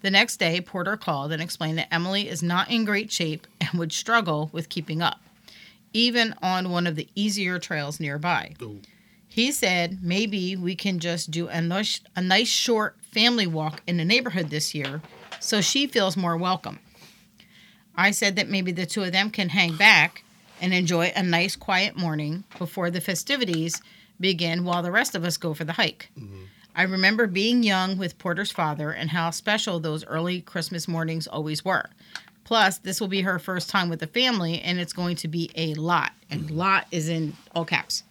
[0.00, 3.78] The next day, Porter called and explained that Emily is not in great shape and
[3.78, 5.20] would struggle with keeping up,
[5.92, 8.54] even on one of the easier trails nearby.
[8.62, 8.76] Oh,
[9.26, 13.96] He said maybe we can just do a nice, a nice short family walk in
[13.96, 15.02] the neighborhood this year
[15.40, 16.78] so she feels more welcome.
[17.96, 20.22] I said that maybe the two of them can hang back
[20.60, 23.80] and enjoy a nice quiet morning before the festivities
[24.20, 26.10] begin while the rest of us go for the hike.
[26.18, 26.44] Mm-hmm.
[26.78, 31.64] I remember being young with Porter's father and how special those early Christmas mornings always
[31.64, 31.90] were.
[32.44, 35.50] Plus, this will be her first time with the family, and it's going to be
[35.56, 36.12] a lot.
[36.30, 38.04] And lot is in all caps.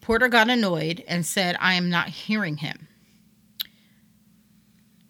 [0.00, 2.88] Porter got annoyed and said, I am not hearing him.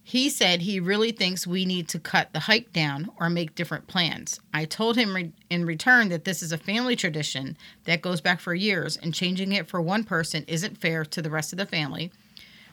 [0.03, 3.87] He said he really thinks we need to cut the hike down or make different
[3.87, 4.41] plans.
[4.53, 8.41] I told him re- in return that this is a family tradition that goes back
[8.41, 11.65] for years, and changing it for one person isn't fair to the rest of the
[11.65, 12.11] family.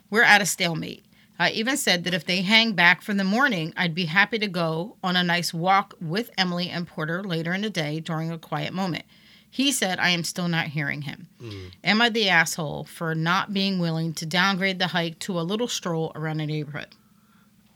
[0.10, 1.04] We're at a stalemate.
[1.40, 4.48] I even said that if they hang back for the morning, I'd be happy to
[4.48, 8.40] go on a nice walk with Emily and Porter later in the day during a
[8.40, 9.06] quiet moment.
[9.50, 11.28] He said, I am still not hearing him.
[11.42, 11.72] Mm.
[11.84, 15.68] Am I the asshole for not being willing to downgrade the hike to a little
[15.68, 16.88] stroll around the neighborhood?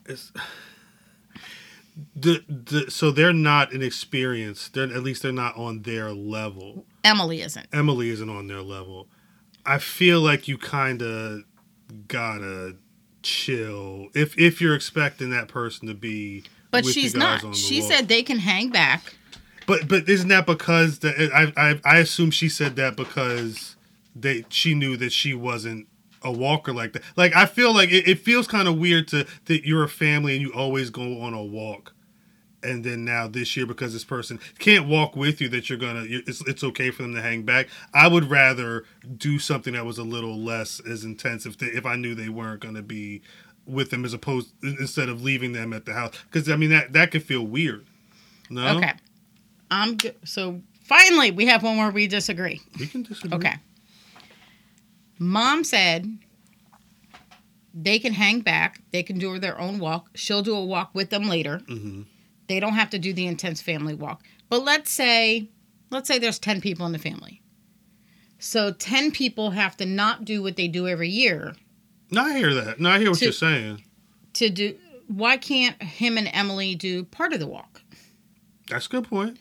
[0.06, 0.32] It's,
[2.16, 4.70] the, the so they're not an experience.
[4.70, 6.86] They're at least they're not on their level.
[7.04, 7.68] Emily isn't.
[7.72, 9.08] Emily isn't on their level.
[9.66, 11.44] I feel like you kind of
[12.08, 12.76] gotta
[13.24, 16.44] chill if if you're expecting that person to be.
[16.72, 17.58] But she's guys on not.
[17.58, 19.16] She said they can hang back.
[19.68, 23.76] But but isn't that because the, I, I I assume she said that because
[24.16, 25.88] they she knew that she wasn't
[26.24, 27.04] a walker like that.
[27.16, 30.34] Like I feel like it, it feels kind of weird to that you're a family
[30.34, 31.94] and you always go on a walk,
[32.64, 36.06] and then now this year because this person can't walk with you that you're gonna
[36.08, 37.68] it's it's okay for them to hang back.
[37.94, 38.86] I would rather
[39.18, 42.30] do something that was a little less as intense if they, if I knew they
[42.30, 43.22] weren't gonna be
[43.66, 46.94] with them as opposed instead of leaving them at the house because I mean that
[46.94, 47.86] that could feel weird.
[48.50, 48.94] No, Okay.
[49.70, 50.16] I'm good.
[50.26, 52.60] So finally, we have one where we disagree.
[52.80, 53.38] we can disagree.
[53.38, 53.54] Okay.
[55.20, 56.18] Mom said
[57.74, 58.82] they can hang back.
[58.92, 60.10] They can do their own walk.
[60.16, 61.60] She'll do a walk with them later.
[61.68, 62.02] hmm
[62.52, 64.24] They don't have to do the intense family walk.
[64.50, 65.50] But let's say,
[65.90, 67.42] let's say there's 10 people in the family.
[68.40, 71.56] So 10 people have to not do what they do every year
[72.12, 72.80] No, I hear that.
[72.80, 73.84] No, I hear what To- you're saying.
[74.34, 74.76] to do.
[75.08, 77.82] Why can't him and Emily do part of the walk?
[78.68, 79.38] That's a good point.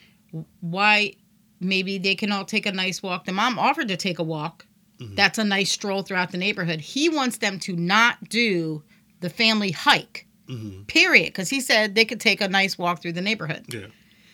[0.60, 1.14] why
[1.58, 3.24] maybe they can all take a nice walk.
[3.24, 4.66] The mom offered to take a walk.
[5.00, 5.16] Mhm.
[5.16, 6.80] That's a nice stroll throughout the neighborhood.
[6.80, 8.84] He wants them to not do
[9.20, 13.12] the family hike, hmm period, because he said they could take a nice walk through
[13.12, 13.64] the neighborhood.
[13.68, 13.86] Yeah.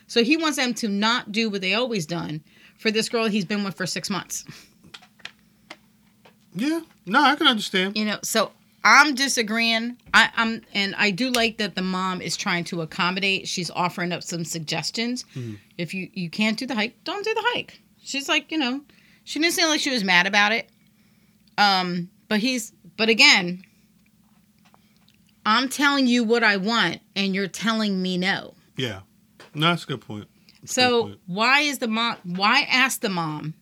[0.06, 2.42] So he wants them to not do what they always done
[2.78, 4.44] for this girl he's been with for six months.
[6.54, 6.80] Yeah.
[7.04, 7.96] No, I can understand.
[7.96, 8.52] You know, so
[8.82, 9.96] I'm disagreeing.
[10.14, 13.46] I, I'm and I do like that the mom is trying to accommodate.
[13.48, 15.24] She's offering up some suggestions.
[15.34, 15.58] Mhm.
[15.76, 17.80] If you you can't do the hike, don't do the hike.
[18.02, 18.80] She's like, you know,
[19.24, 20.70] she didn't seem like she was mad about it.
[21.58, 23.64] Um, but he's but again,
[25.46, 28.54] I'm telling you what I want, and you're telling me no.
[28.76, 29.00] Yeah.
[29.54, 30.28] No, that's a good point.
[30.60, 31.20] That's a good So point.
[31.26, 32.16] why is the mom?
[32.24, 33.54] Why ask the mom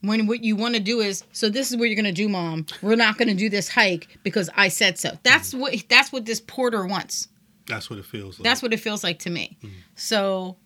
[0.00, 1.22] when what you want to do is?
[1.32, 2.64] So this is what you're gonna do, mom.
[2.80, 5.10] We're not gonna do this hike because I said so.
[5.22, 5.60] That's mm-hmm.
[5.60, 7.28] what that's what this porter wants.
[7.66, 8.44] that's what it feels like.
[8.44, 9.58] That's what it feels like to me.
[9.62, 9.74] Mm-hmm.
[9.96, 10.56] So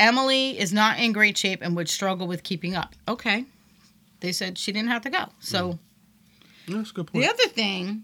[0.00, 2.94] Emily is not in great shape and would struggle with keeping up.
[3.06, 3.44] Okay,
[4.20, 5.26] they said she didn't have to go.
[5.38, 5.78] So
[6.66, 7.24] No, that's a good point.
[7.24, 8.02] the other thing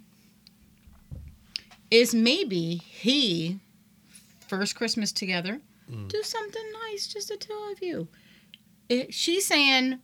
[1.91, 3.59] is maybe he
[4.47, 5.61] first Christmas together
[5.91, 6.09] Mm.
[6.09, 8.09] do something nice, just the two of you.
[8.91, 9.99] It, she's saying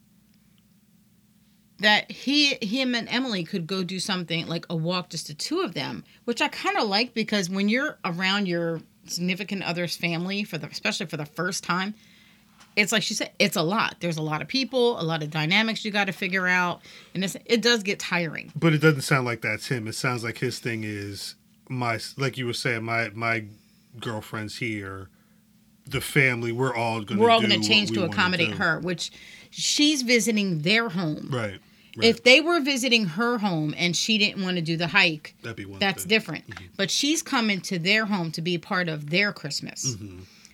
[1.79, 5.59] that he, him, and Emily could go do something like a walk, just the two
[5.61, 10.43] of them, which I kind of like because when you're around your significant other's family
[10.43, 11.93] for the, especially for the first time,
[12.75, 13.97] it's like she said, it's a lot.
[13.99, 16.81] There's a lot of people, a lot of dynamics you got to figure out,
[17.13, 18.51] and it's, it does get tiring.
[18.55, 19.87] But it doesn't sound like that's him.
[19.87, 21.35] It sounds like his thing is
[21.69, 23.45] my like you were saying, my my
[23.99, 25.09] girlfriend's here,
[25.87, 29.11] the family, we're all gonna We're all going to change to accommodate her, which
[29.51, 31.29] she's visiting their home.
[31.31, 31.51] Right.
[31.51, 31.59] right.
[32.01, 35.57] If they were visiting her home and she didn't want to do the hike, That'd
[35.57, 36.09] be one that's thing.
[36.09, 36.43] different.
[36.75, 39.95] But she's coming to their home to be part of their Christmas.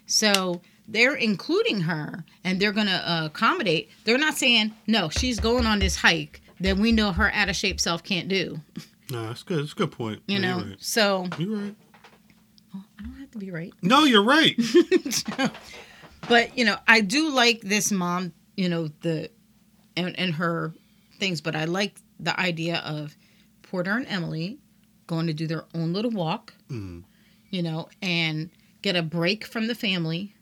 [0.06, 3.90] So they're including her and they're going to uh, accommodate.
[4.04, 7.56] They're not saying, no, she's going on this hike that we know her out of
[7.56, 8.60] shape self can't do.
[9.12, 9.60] No, that's good.
[9.60, 10.24] That's a good point.
[10.28, 10.58] You Yeah, know?
[10.60, 10.78] You're right.
[10.82, 11.76] So You're right.
[12.74, 13.74] Well, I don't have to be right.
[13.82, 14.56] No, you're right.
[16.30, 19.28] but you know i do like this mom you know the
[19.98, 20.72] and, and her
[21.18, 23.18] things but i like the idea of
[23.64, 24.60] porter and emily
[25.08, 27.04] going to do their own little walk Mm.
[27.50, 28.52] you know and
[28.84, 30.36] get a break from the family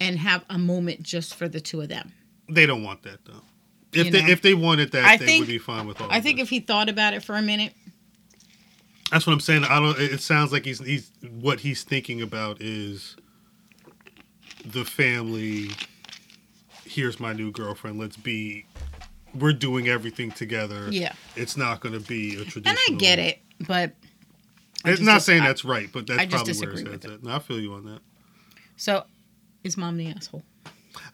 [0.00, 2.12] and have a moment just for the two of them
[2.50, 3.40] They don't want that though.
[3.92, 4.28] If they know.
[4.28, 6.08] if they wanted that, I they think- would be fine with all.
[6.10, 6.44] i think this.
[6.44, 7.72] if he thought about it for a minute
[9.10, 9.64] That's what I'm saying.
[9.64, 9.98] I don't.
[9.98, 13.16] It sounds like he's he's what he's thinking about is
[14.64, 15.70] the family.
[16.84, 17.98] Here's my new girlfriend.
[17.98, 18.64] Let's be.
[19.34, 20.88] We're doing everything together.
[20.90, 21.12] Yeah.
[21.36, 22.68] It's not going to be a traditional.
[22.70, 23.94] And I get it, but
[24.84, 27.22] It's not dis- saying I- that's right, but that's probably where his head's at.
[27.22, 28.00] No, I feel you on that.
[28.76, 29.04] so
[29.64, 30.42] is mom the asshole?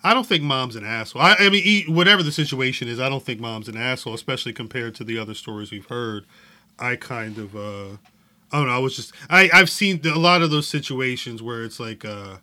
[0.04, 1.22] I don't think mom's an asshole.
[1.22, 4.52] I, I mean, e- whatever the situation is, I don't think mom's an asshole, especially
[4.52, 6.24] compared to the other stories we've heard.
[6.78, 7.96] I kind of, uh,
[8.52, 8.72] I don't know.
[8.74, 12.36] I was just, I, I've seen a lot of those situations where it's like uh,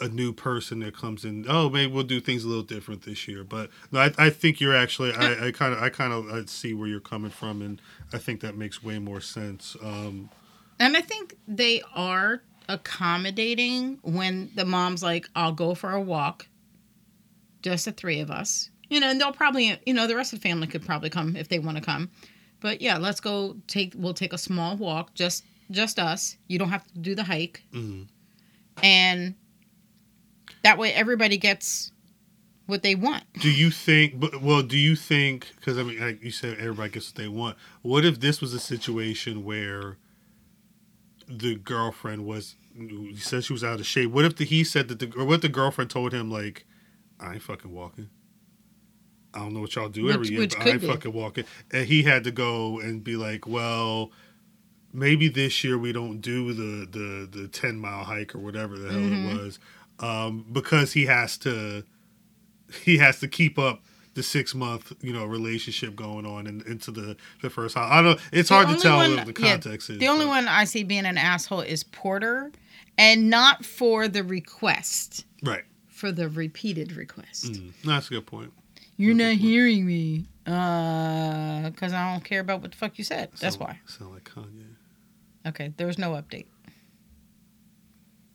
[0.00, 1.46] a new person that comes in.
[1.48, 3.44] Oh, maybe we'll do things a little different this year.
[3.44, 6.74] But no, I, I think you're actually, I kind of, I kind of, I see
[6.74, 7.80] where you're coming from, and
[8.12, 9.76] I think that makes way more sense.
[9.80, 10.30] Um,
[10.80, 16.48] And I think they are accommodating when the mom's like, I'll go for a walk,
[17.66, 18.70] just the three of us.
[18.88, 21.34] You know, and they'll probably, you know, the rest of the family could probably come
[21.34, 22.10] if they want to come.
[22.60, 26.36] But yeah, let's go take, we'll take a small walk, just, just us.
[26.46, 27.62] You don't have to do the hike.
[27.72, 28.06] mhm.
[28.82, 29.34] And
[30.62, 31.90] that way everybody gets
[32.66, 33.24] what they want.
[33.40, 34.20] Do you think?
[34.20, 35.52] But well, do you think?
[35.56, 37.56] Because I mean, like you said, everybody gets what they want.
[37.82, 39.96] What if this was a situation where
[41.28, 42.54] the girlfriend was?
[42.76, 44.10] He said she was out of shape.
[44.10, 46.66] What if the, he said that the or what the girlfriend told him like,
[47.20, 48.10] I ain't fucking walking.
[49.34, 50.86] I don't know what y'all do Which- every year, but I ain't be.
[50.86, 51.44] fucking walking.
[51.70, 54.10] And he had to go and be like, well.
[54.92, 58.88] Maybe this year we don't do the the the ten mile hike or whatever the
[58.90, 59.30] hell Mhm.
[59.34, 59.58] it was,
[59.98, 61.84] um, because he has to
[62.82, 63.82] he has to keep up
[64.14, 67.90] the six month you know relationship going on and into the the first house.
[67.92, 68.18] I don't.
[68.32, 69.98] It's The hard to tell one- what the yeah, context is.
[69.98, 72.50] The only but- one I see being an asshole is Porter,
[72.96, 75.64] and not for the request, right?
[75.96, 77.52] For the repeated request.
[77.52, 78.52] Mm, that's a good point.
[78.98, 79.40] You're Good not point.
[79.40, 83.30] hearing me, uh, because I don't care about what the fuck you said.
[83.40, 83.78] That's why.
[83.86, 84.64] Sound like Kanye.
[85.46, 86.46] Okay, there was no update,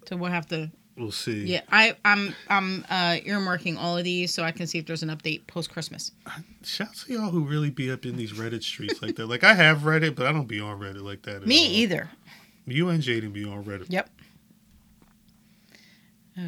[0.08, 0.72] so we'll have to.
[0.98, 1.46] We'll see.
[1.46, 5.04] Yeah, I, I'm, I'm uh, earmarking all of these so I can see if there's
[5.04, 6.12] an update post Christmas.
[6.64, 9.28] Shouts to y'all who really be up in these Reddit streets like that.
[9.28, 11.38] Like I have Reddit, but I don't be on Reddit like that.
[11.38, 11.72] At Me all.
[11.74, 12.10] either.
[12.68, 13.86] You and Jaden be on Reddit.
[13.90, 14.10] Yep.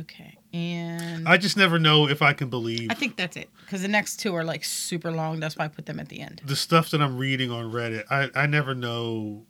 [0.02, 3.82] Okay, and I just never know if I can believe I think that's it because
[3.82, 5.40] the next two are like super long.
[5.40, 6.42] That's why I put them at the end.
[6.46, 8.04] the stuff that I'm reading on Reddit.
[8.12, 9.46] I, I never know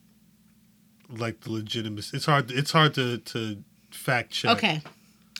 [1.09, 2.15] like the legitimacy.
[2.17, 2.51] It's hard.
[2.51, 4.51] It's hard to to fact check.
[4.57, 4.81] Okay,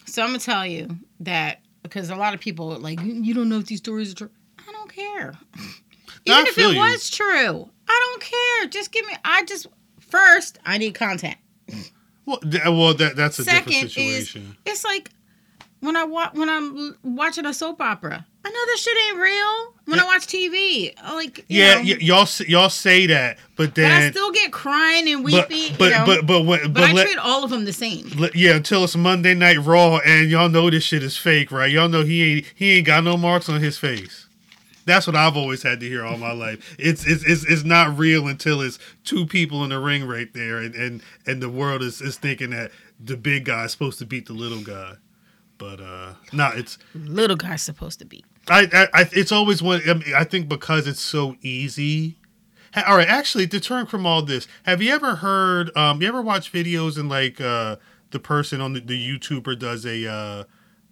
[0.05, 3.49] so I'm gonna tell you that because a lot of people are like you don't
[3.49, 4.30] know if these stories are true.
[4.68, 5.34] I don't care.
[6.28, 6.78] No, I Even if it you.
[6.80, 8.70] was true, I don't care.
[8.70, 9.14] Just give me.
[9.26, 9.68] I just
[9.99, 11.38] first I need content.
[12.26, 14.57] Well, th- well, that that's a Second different is situation.
[14.66, 15.09] it's like
[15.84, 18.26] when I wa- when I'm watching a soap opera.
[18.46, 19.74] I know this shit ain't real.
[19.86, 24.12] When I watch TV, I like yeah, y- y'all y'all say that, but but I
[24.12, 25.76] still get crying and but weepy.
[25.78, 27.74] but, you know, but but when, but, but I let- treat all of them the
[27.74, 28.08] same.
[28.18, 31.72] let- yeah, until it's Monday Night Raw, and y'all know this shit is fake, right?
[31.72, 34.28] Y'all know he ain't he ain't got no marks on his face.
[34.86, 36.76] That's what I've always had to hear all my life.
[36.78, 40.58] It's it's it's, it's not real until it's two people in the ring right there,
[40.58, 44.06] and and, and the world is, is thinking that the big guy is supposed to
[44.06, 44.94] beat the little guy.
[45.58, 48.24] But uh, no, it's Little guy's supposed to be.
[48.49, 49.82] I, I, I it's always one.
[49.88, 52.18] I, mean, I think because it's so easy.
[52.74, 55.76] Ha- All right, actually, to turn from all this, have you ever heard?
[55.78, 57.78] Um, you ever watch videos and like uh,
[58.12, 60.43] the person on the, the YouTuber does a uh,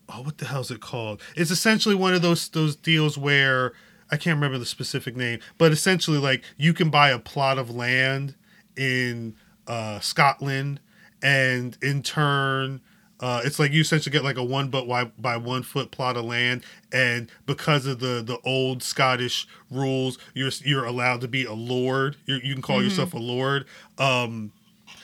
[0.10, 1.22] oh, what the hell is it called?
[1.36, 3.74] It's essentially one of those those deals where
[4.10, 7.70] I can't remember the specific name, but essentially like you can buy a plot of
[7.70, 8.36] land
[8.78, 9.36] in
[9.68, 10.80] uh, Scotland,
[11.22, 12.82] and in turn.
[13.22, 16.18] Uh, it's like you essentially get like a one but by, by one foot plot
[16.18, 21.46] of land, and because of the the old Scottish rules, you're you're allowed to be
[21.46, 22.18] a lord.
[22.26, 23.66] You're, you can call yourself a lord.
[24.00, 24.52] Um,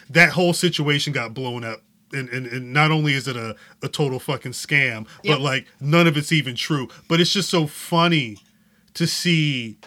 [0.09, 1.82] that whole situation got blown up.
[2.13, 3.53] And, and, and not only is it a,
[3.84, 5.36] a total fucking scam, Yep.
[5.36, 6.88] but like none of it's even true.
[7.09, 8.38] But it's just so funny
[8.93, 9.78] to see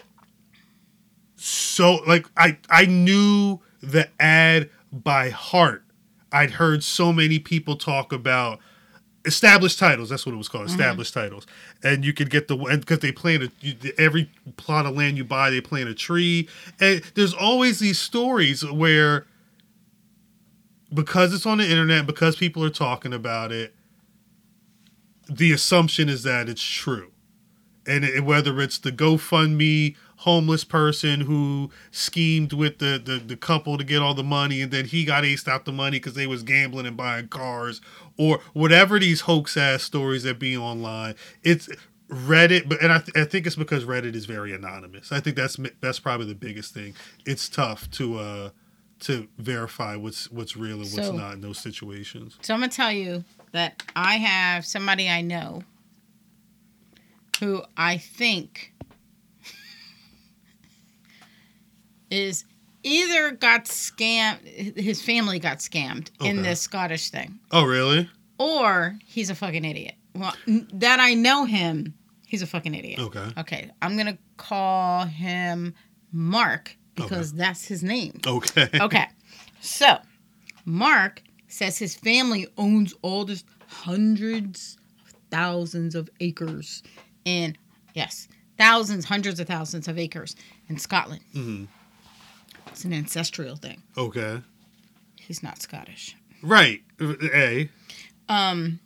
[1.35, 5.83] so like I I knew the ad by heart.
[6.31, 8.59] I'd heard so many people talk about
[9.25, 10.09] established titles.
[10.09, 10.79] That's what it was called, mm-hmm.
[10.79, 11.45] established titles.
[11.83, 15.17] And you could get the and because they plant a you, every plot of land
[15.17, 16.47] you buy, they plant a tree.
[16.79, 19.25] And there's always these stories where
[20.93, 23.73] because it's on the internet, because people are talking about it,
[25.29, 27.11] the assumption is that it's true
[27.85, 33.75] and it, whether it's the GoFundMe homeless person who schemed with the, the, the couple
[33.77, 36.27] to get all the money and then he got aced out the money because they
[36.27, 37.81] was gambling and buying cars
[38.17, 41.15] or whatever these hoax ass stories that be online.
[41.43, 41.67] It's
[42.07, 45.11] reddit but and I, th- I think it's because reddit is very anonymous.
[45.11, 46.93] I think that's that's probably the biggest thing.
[47.25, 48.49] It's tough to uh
[48.99, 52.37] to verify what's what's real and what's So- not in those situations.
[52.41, 55.63] So I'm gonna tell you that I have somebody I know
[57.39, 58.73] who I think
[62.11, 62.45] is
[62.83, 64.45] either got scammed,
[64.77, 68.09] his family got scammed in this Scottish thing, Oh, really?
[68.37, 69.95] or he's a fucking idiot.
[70.13, 71.93] Well, n- that I know him,
[72.27, 72.99] he's a fucking idiot.
[72.99, 73.27] Okay.
[73.37, 75.73] Okay, I'm gonna call him
[76.11, 78.19] Mark because that's his name.
[78.27, 78.67] Okay.
[78.81, 79.05] Okay,
[79.61, 79.97] so
[80.65, 86.81] Mark says his family owns all this hundreds of thousands of acres
[87.25, 87.55] in
[87.93, 90.35] yes, thousands, hundreds of thousands of acres
[90.67, 91.21] in Scotland.
[91.35, 91.67] Mhm.
[92.71, 93.81] It's an ancestral thing.
[93.97, 94.41] Okay.
[95.19, 96.15] He's not Scottish.
[96.41, 96.81] Right.
[97.01, 97.69] A.
[98.29, 98.79] Um,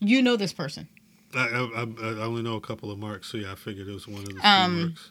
[0.00, 0.88] you know this person.
[1.34, 4.06] I, I, I only know a couple of marks, so yeah, I figured it was
[4.08, 5.10] one of the Um, marks.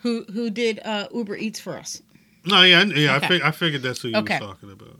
[0.00, 2.02] who who did uh, Uber Eats for us.
[2.44, 3.16] No, yeah, I- yeah.
[3.16, 3.26] okay.
[3.26, 4.38] I, fig- I figured that's who you Okay.
[4.40, 4.98] were talking about.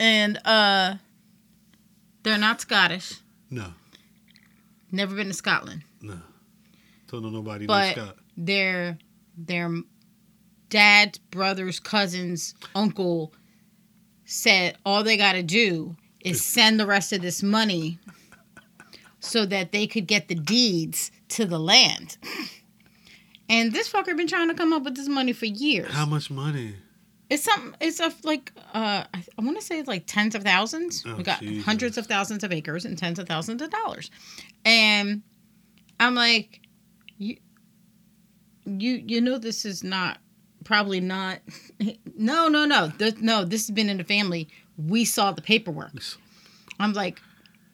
[0.00, 0.96] And uh
[2.22, 3.14] they're not Scottish.
[3.50, 3.72] No,
[4.90, 5.82] Never been to Scotland.
[6.00, 6.18] no.
[7.08, 8.16] Don't know nobody But- Scott.
[8.36, 8.98] Their
[9.36, 9.70] their
[10.74, 13.32] dad, brothers, cousins, uncle
[14.24, 17.96] said all they got to do is send the rest of this money
[19.20, 22.18] so that they could get the deeds to the land.
[23.48, 25.92] And this fucker been trying to come up with this money for years.
[25.92, 26.74] How much money?
[27.30, 27.76] It's some.
[27.80, 28.50] It's a like.
[28.72, 31.04] Uh, I, I want to say it's like tens of thousands.
[31.06, 31.64] Oh, we got Jesus.
[31.64, 34.10] hundreds of thousands of acres and tens of thousands of dollars,
[34.64, 35.22] and
[36.00, 36.60] I'm like,
[37.18, 37.36] you,
[38.66, 40.18] you, you know, this is not
[40.64, 41.40] probably not.
[42.16, 43.44] No, no, no, Th- no.
[43.44, 44.46] This has been in the family.
[44.76, 45.90] We saw the paperwork.
[46.78, 47.20] I'm like,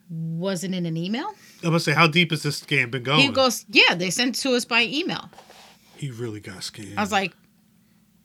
[0.09, 1.27] was it in an email?
[1.63, 3.19] I'm gonna say, how deep has this scam been going?
[3.19, 5.29] He goes, yeah, they sent it to us by email.
[5.95, 6.97] He really got scammed.
[6.97, 7.33] I was like,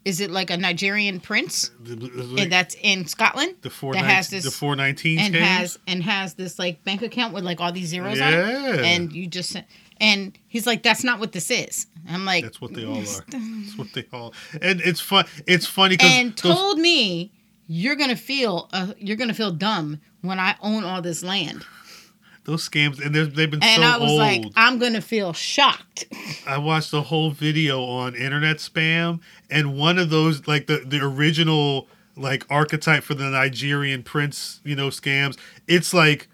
[0.05, 1.69] is it like a Nigerian prince?
[1.79, 5.35] the, the, and that's in Scotland the four that has this the four nineteen and
[5.35, 8.37] has and has this like bank account with like all these zeros on it.
[8.37, 9.55] yeah, And you just
[9.99, 11.87] and he's like, that's not what this is.
[12.09, 13.03] I'm like, that's what they all are.
[13.27, 14.33] That's what they all.
[14.61, 15.25] And it's fun.
[15.45, 17.33] It's funny because and told me
[17.67, 21.65] you're gonna feel uh, you're gonna feel dumb when I own all this land.
[22.45, 24.19] those scams and they've been And so I was old.
[24.19, 26.05] like, I'm gonna feel shocked.
[26.47, 29.19] I watched the whole video on internet spam,
[29.49, 34.75] and one of those, like the the original like archetype for the Nigerian prince, you
[34.77, 35.37] know, scams.
[35.67, 36.29] It's like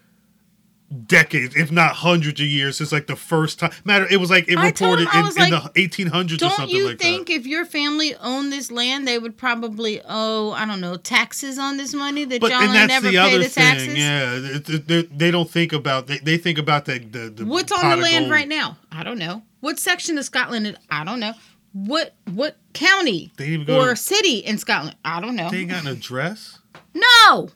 [1.07, 3.71] decades, if not hundreds of years, since like the first time.
[3.83, 6.75] Matter, it was like it reported him, in, in like, the 1800s or Don't something
[6.75, 7.33] you like think that.
[7.33, 11.77] if your family owned this land, they would probably owe I don't know taxes on
[11.77, 13.87] this money that But y'all and that's never the pay other the taxes?
[13.87, 14.33] thing, yeah.
[14.35, 17.89] It- they- they don't think about they, they think about the the, the What's on
[17.89, 18.31] the land gold.
[18.31, 18.77] right now?
[18.91, 19.41] I don't know.
[19.61, 20.67] What section of Scotland?
[20.67, 21.33] Is, I don't know.
[21.73, 24.95] What what county They or to- city in Scotland?
[25.03, 25.49] I don't know.
[25.49, 26.59] they ain't got an address.
[26.93, 27.49] No,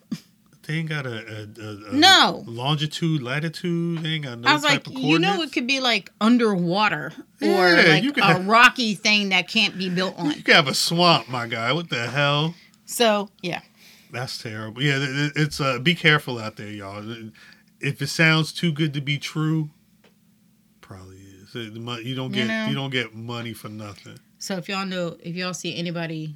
[0.67, 2.43] They ain't got a, a, a, a No.
[2.45, 3.99] longitude, latitude.
[4.03, 7.47] They ain't got no I was like, you know, it could be like underwater or
[7.47, 10.31] Yeah, like you a have- rocky thing that can't be built on.
[10.31, 11.71] You could have a swamp, my guy.
[11.71, 12.53] What the hell?
[12.85, 13.61] So yeah,
[14.11, 14.81] That's terrible.
[14.83, 17.01] Yeah, it- it- it's uh, be careful out there, y'all.
[17.79, 19.69] If it sounds too good to be true,
[20.81, 21.53] probably is.
[21.55, 21.69] You
[22.15, 22.67] don't You get know?
[22.67, 24.17] you don't get money for nothing.
[24.37, 26.35] so if y'all know, if y'all see anybody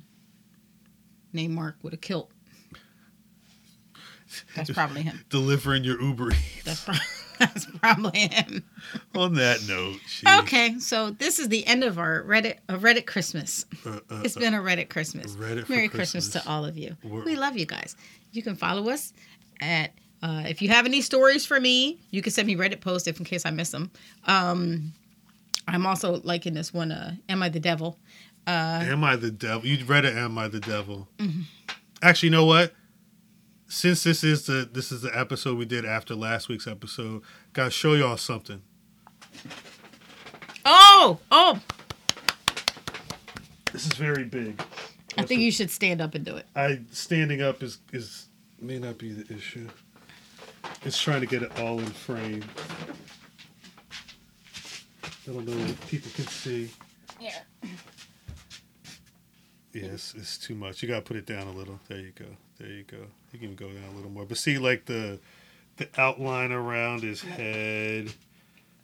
[1.33, 2.31] named Mark with a kilt,
[4.55, 5.23] that's probably him.
[5.29, 6.31] Delivering your Uber.
[6.31, 6.63] Eats.
[6.63, 7.01] That's probably
[7.39, 8.63] that's probably him.
[9.15, 13.05] On that note, gee, Okay, so this is the end of our Reddit a Reddit
[13.07, 13.65] Christmas.
[13.85, 15.35] uh, uh, It's been a Reddit Christmas.
[15.35, 16.25] Reddit Merry Christmas.
[16.29, 16.43] Christmas.
[16.43, 16.95] to all of you.
[17.03, 17.95] We're- we love you guys.
[18.31, 19.13] You can follow us
[19.59, 19.91] at.
[20.23, 23.17] Uh, if you have any stories for me, you can send me Reddit posts if
[23.17, 23.89] in case I miss them.
[24.25, 24.93] Um,
[25.67, 26.91] I'm also liking this one.
[26.91, 27.97] Uh, Am I the devil?
[28.45, 29.65] Uh, Am I the devil?
[29.65, 30.15] You read it.
[30.15, 31.07] Am I the devil?
[31.17, 31.41] Mm-hmm.
[32.03, 32.71] Actually, you know what?
[33.71, 37.21] Since this is the this is the episode we did after last week's episode,
[37.53, 38.61] gotta show y'all something.
[40.65, 41.57] oh, oh!
[43.71, 44.61] This is very big.
[45.17, 46.47] I think you should stand up and do it.
[46.53, 48.27] I standing up is is
[48.59, 49.69] may not be the issue.
[50.83, 52.43] It's trying to get it all in frame.
[55.05, 56.69] I don't know if people can see.
[57.21, 57.39] Yeah.
[59.71, 60.83] Yes, it's too much.
[60.83, 61.79] You gotta put it down a little.
[61.87, 62.25] There you go.
[62.61, 62.97] There you go.
[63.33, 64.25] You can go down a little more.
[64.25, 65.19] But see, like the
[65.77, 68.13] the outline around his head.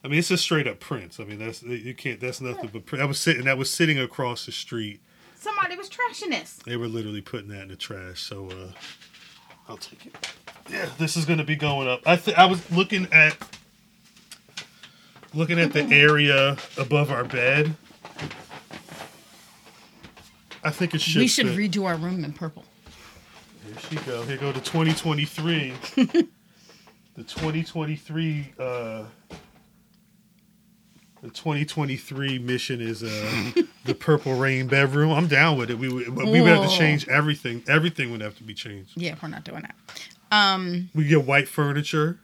[0.04, 1.20] I mean, it's a straight up Prince.
[1.20, 2.20] I mean, that's you can't.
[2.20, 2.86] That's nothing but.
[2.88, 3.04] Prince.
[3.04, 3.46] I was sitting.
[3.46, 5.00] That was sitting across the street.
[5.36, 6.60] Somebody was trashing this.
[6.66, 8.22] They were literally putting that in the trash.
[8.22, 8.72] So uh,
[9.70, 10.16] I'll take it.
[10.70, 12.02] Yeah, this is gonna be going up.
[12.06, 13.38] I th- I was looking at
[15.36, 17.76] looking at the area above our bed.
[20.64, 21.20] I think it should.
[21.20, 21.72] we should fit.
[21.72, 22.66] redo our room in purple.
[23.78, 24.24] Here she go.
[24.24, 25.74] Here go to 2023.
[27.16, 29.04] the 2023 uh
[31.22, 33.52] the 2023 mission is uh
[33.86, 35.12] the purple rain bedroom.
[35.12, 35.78] I'm down with it.
[35.78, 37.64] We would, we would have to change everything.
[37.68, 38.92] Everything would have to be changed.
[38.96, 39.76] Yeah, we're not doing that.
[40.32, 42.20] Um, We get white furniture.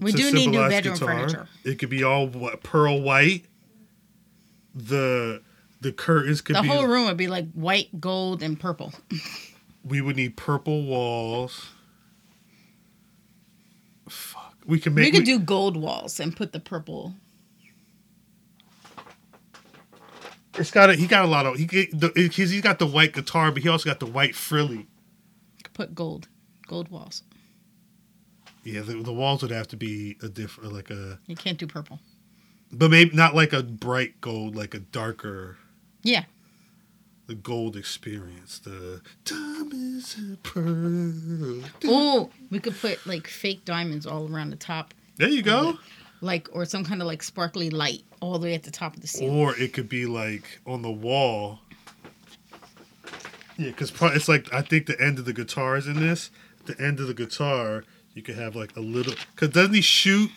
[0.00, 1.08] we do need new bedroom guitar.
[1.08, 1.48] furniture.
[1.64, 3.44] It could be all what, pearl white.
[4.74, 5.42] The
[5.80, 6.68] the curtains could The be.
[6.68, 8.92] whole room would be like white, gold, and purple.
[9.84, 11.70] we would need purple walls.
[14.08, 14.56] Fuck.
[14.66, 15.04] We could make.
[15.06, 17.14] we could do gold walls and put the purple.
[20.54, 23.12] It's got a, he got a lot of he the he's, he's got the white
[23.12, 24.86] guitar, but he also got the white frilly.
[25.72, 26.28] Put gold,
[26.66, 27.22] gold walls.
[28.64, 31.66] Yeah, the, the walls would have to be a different, like a, You can't do
[31.66, 31.98] purple.
[32.70, 35.56] but maybe not like a bright gold, like a darker,
[36.02, 36.24] Yeah,
[37.30, 38.58] the gold experience.
[38.58, 41.62] The diamonds and pearl.
[41.84, 45.78] Oh, we could put like fake diamonds all around the top, There you go.
[46.20, 49.00] like or some kind of like sparkly light all the way at the top of
[49.00, 49.38] the ceiling.
[49.38, 51.60] Or it could be like on the wall.
[53.56, 56.30] Yeah, because it's like I think the end of the guitar is in this.
[56.66, 59.14] The end of the guitar, you could have like a little.
[59.36, 60.32] Because doesn't he shoot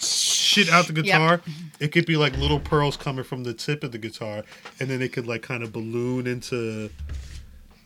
[0.00, 1.40] shit out the guitar?
[1.80, 4.44] It could be like little pearls coming from the tip of the guitar,
[4.80, 6.90] and then it could like kind of balloon into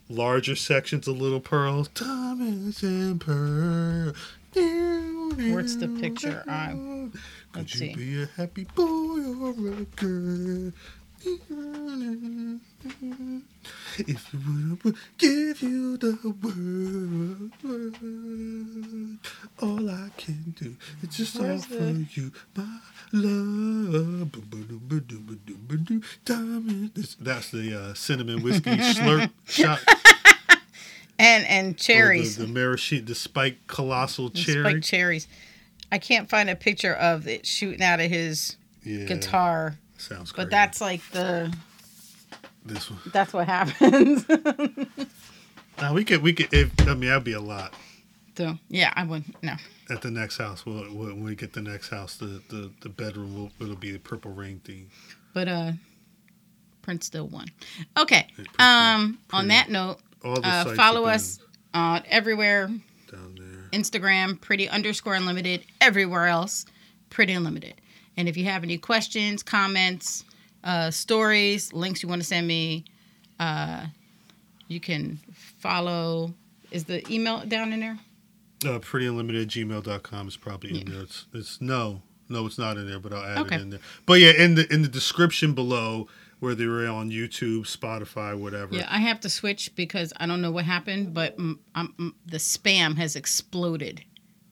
[0.08, 1.88] larger sections of little pearls.
[1.88, 4.16] Diamonds and pearls.
[4.54, 6.42] Where's the picture?
[6.48, 6.70] I-
[7.52, 7.94] Could let's you see.
[7.94, 10.72] be a happy boy or a girl?
[13.98, 17.50] If you would give you the world,
[19.60, 22.78] all I can do is just Where's offer the- you my
[23.12, 24.32] love.
[26.24, 26.92] Diamond.
[26.94, 29.80] This- That's the uh, cinnamon whiskey slurp shot.
[31.18, 34.62] And and Or cherries, The, the maraschino, the spiked colossal the cherry.
[34.70, 35.28] spiked cherries.
[35.92, 40.46] I can't find a picture of it shooting out of his yeah, guitar, Sounds crazy.
[40.46, 41.54] but that's like the
[42.64, 43.00] this one.
[43.12, 44.24] that's what happens.
[45.80, 47.72] Now we could we could if I mean that'd be a lot.
[48.36, 49.54] so yeah, I would no.
[49.88, 53.34] At the next house, we'll, when we get the next house, the the, the bedroom
[53.34, 54.90] will it'll be the purple rain theme.
[55.32, 55.72] But uh
[56.82, 57.46] Prince still won.
[57.98, 58.28] Okay.
[58.34, 61.38] Pretty- Um on that note, uh follow us
[61.72, 62.66] on everywhere,
[63.10, 63.80] down there.
[63.80, 66.66] Instagram, pretty underscore unlimited, everywhere else,
[67.08, 67.74] pretty unlimited.
[68.16, 70.24] And if you have any questions, comments,
[70.64, 72.84] uh, stories, links you want to send me,
[73.38, 73.86] uh,
[74.68, 75.18] you can
[75.58, 76.34] follow.
[76.70, 77.98] Is the email down in there?
[78.64, 80.92] Uh, prettyunlimited@gmail.com is probably in Yeah.
[80.94, 81.02] there.
[81.02, 83.56] It's, it's no, no, it's not in there, but I'll add Okay.
[83.56, 83.80] it in there.
[84.06, 86.08] But yeah, in the in the description below,
[86.40, 88.74] whether you're on YouTube, Spotify, whatever.
[88.76, 91.58] Yeah, I have to switch because I don't know what happened, but mm,
[92.26, 94.04] the spam has exploded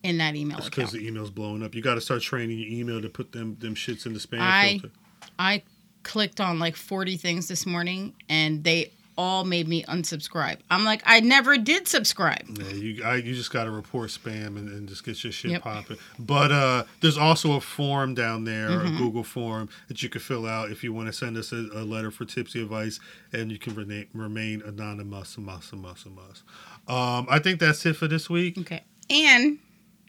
[0.02, 1.74] in that email It's because the email's blowing up.
[1.74, 4.40] You got to start training your email to put them them shits in the spam
[4.40, 4.94] I- filter.
[5.38, 5.62] I
[6.04, 10.58] clicked on like 40 things this morning and they all made me unsubscribe.
[10.70, 12.46] I'm like, I never did subscribe.
[12.56, 15.50] Yeah, you I, you just got to report spam and, and just get your shit
[15.50, 15.62] Yep.
[15.62, 15.96] popping.
[16.20, 18.94] But uh, there's also a form down there, Mm-hmm.
[18.94, 21.66] a Google form that you can fill out if you want to send us a,
[21.74, 23.00] a letter for tipsy advice,
[23.32, 25.36] and you can remain, remain anonymous.
[25.36, 28.56] Um, I think that's it for this week.
[28.58, 28.84] Okay.
[29.10, 29.58] And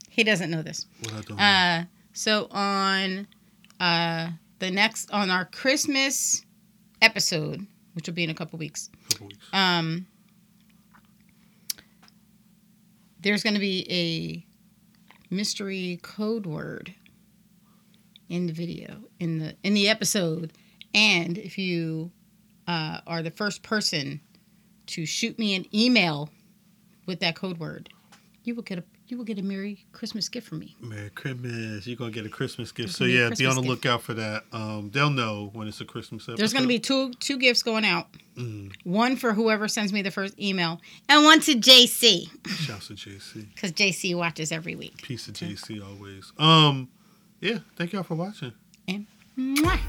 [0.09, 0.87] he doesn't know this.
[1.03, 1.83] What I don't Uh,
[2.13, 3.27] so on
[3.79, 6.43] uh, the next, on our Christmas
[7.01, 9.45] episode, which will be in a couple weeks, couple weeks.
[9.53, 10.05] um,
[13.21, 14.45] there's going to be a
[15.33, 16.93] mystery code word
[18.29, 20.53] in the video in the in the episode
[20.93, 22.11] and if you
[22.67, 24.19] uh, are the first person
[24.87, 26.29] to shoot me an email
[27.05, 27.89] with that code word
[28.43, 31.85] you will get a you will get a merry christmas gift from me Merry Christmas!
[31.87, 32.93] You're gonna get a Christmas gift.
[32.95, 34.43] So yeah, be on the lookout for that.
[34.53, 36.37] Um, they'll know when it's a Christmas episode.
[36.37, 38.07] there's going to be two two gifts going out
[38.37, 40.79] Mm, one for whoever sends me the first email
[41.09, 43.47] and one to jc shouts to JC.
[43.53, 46.31] because jc watches every week Peace to JC always.
[46.37, 46.87] Um,
[47.41, 47.59] yeah.
[47.75, 48.53] Thank y'all for watching.
[48.87, 49.05] and
[49.37, 49.79] mwah.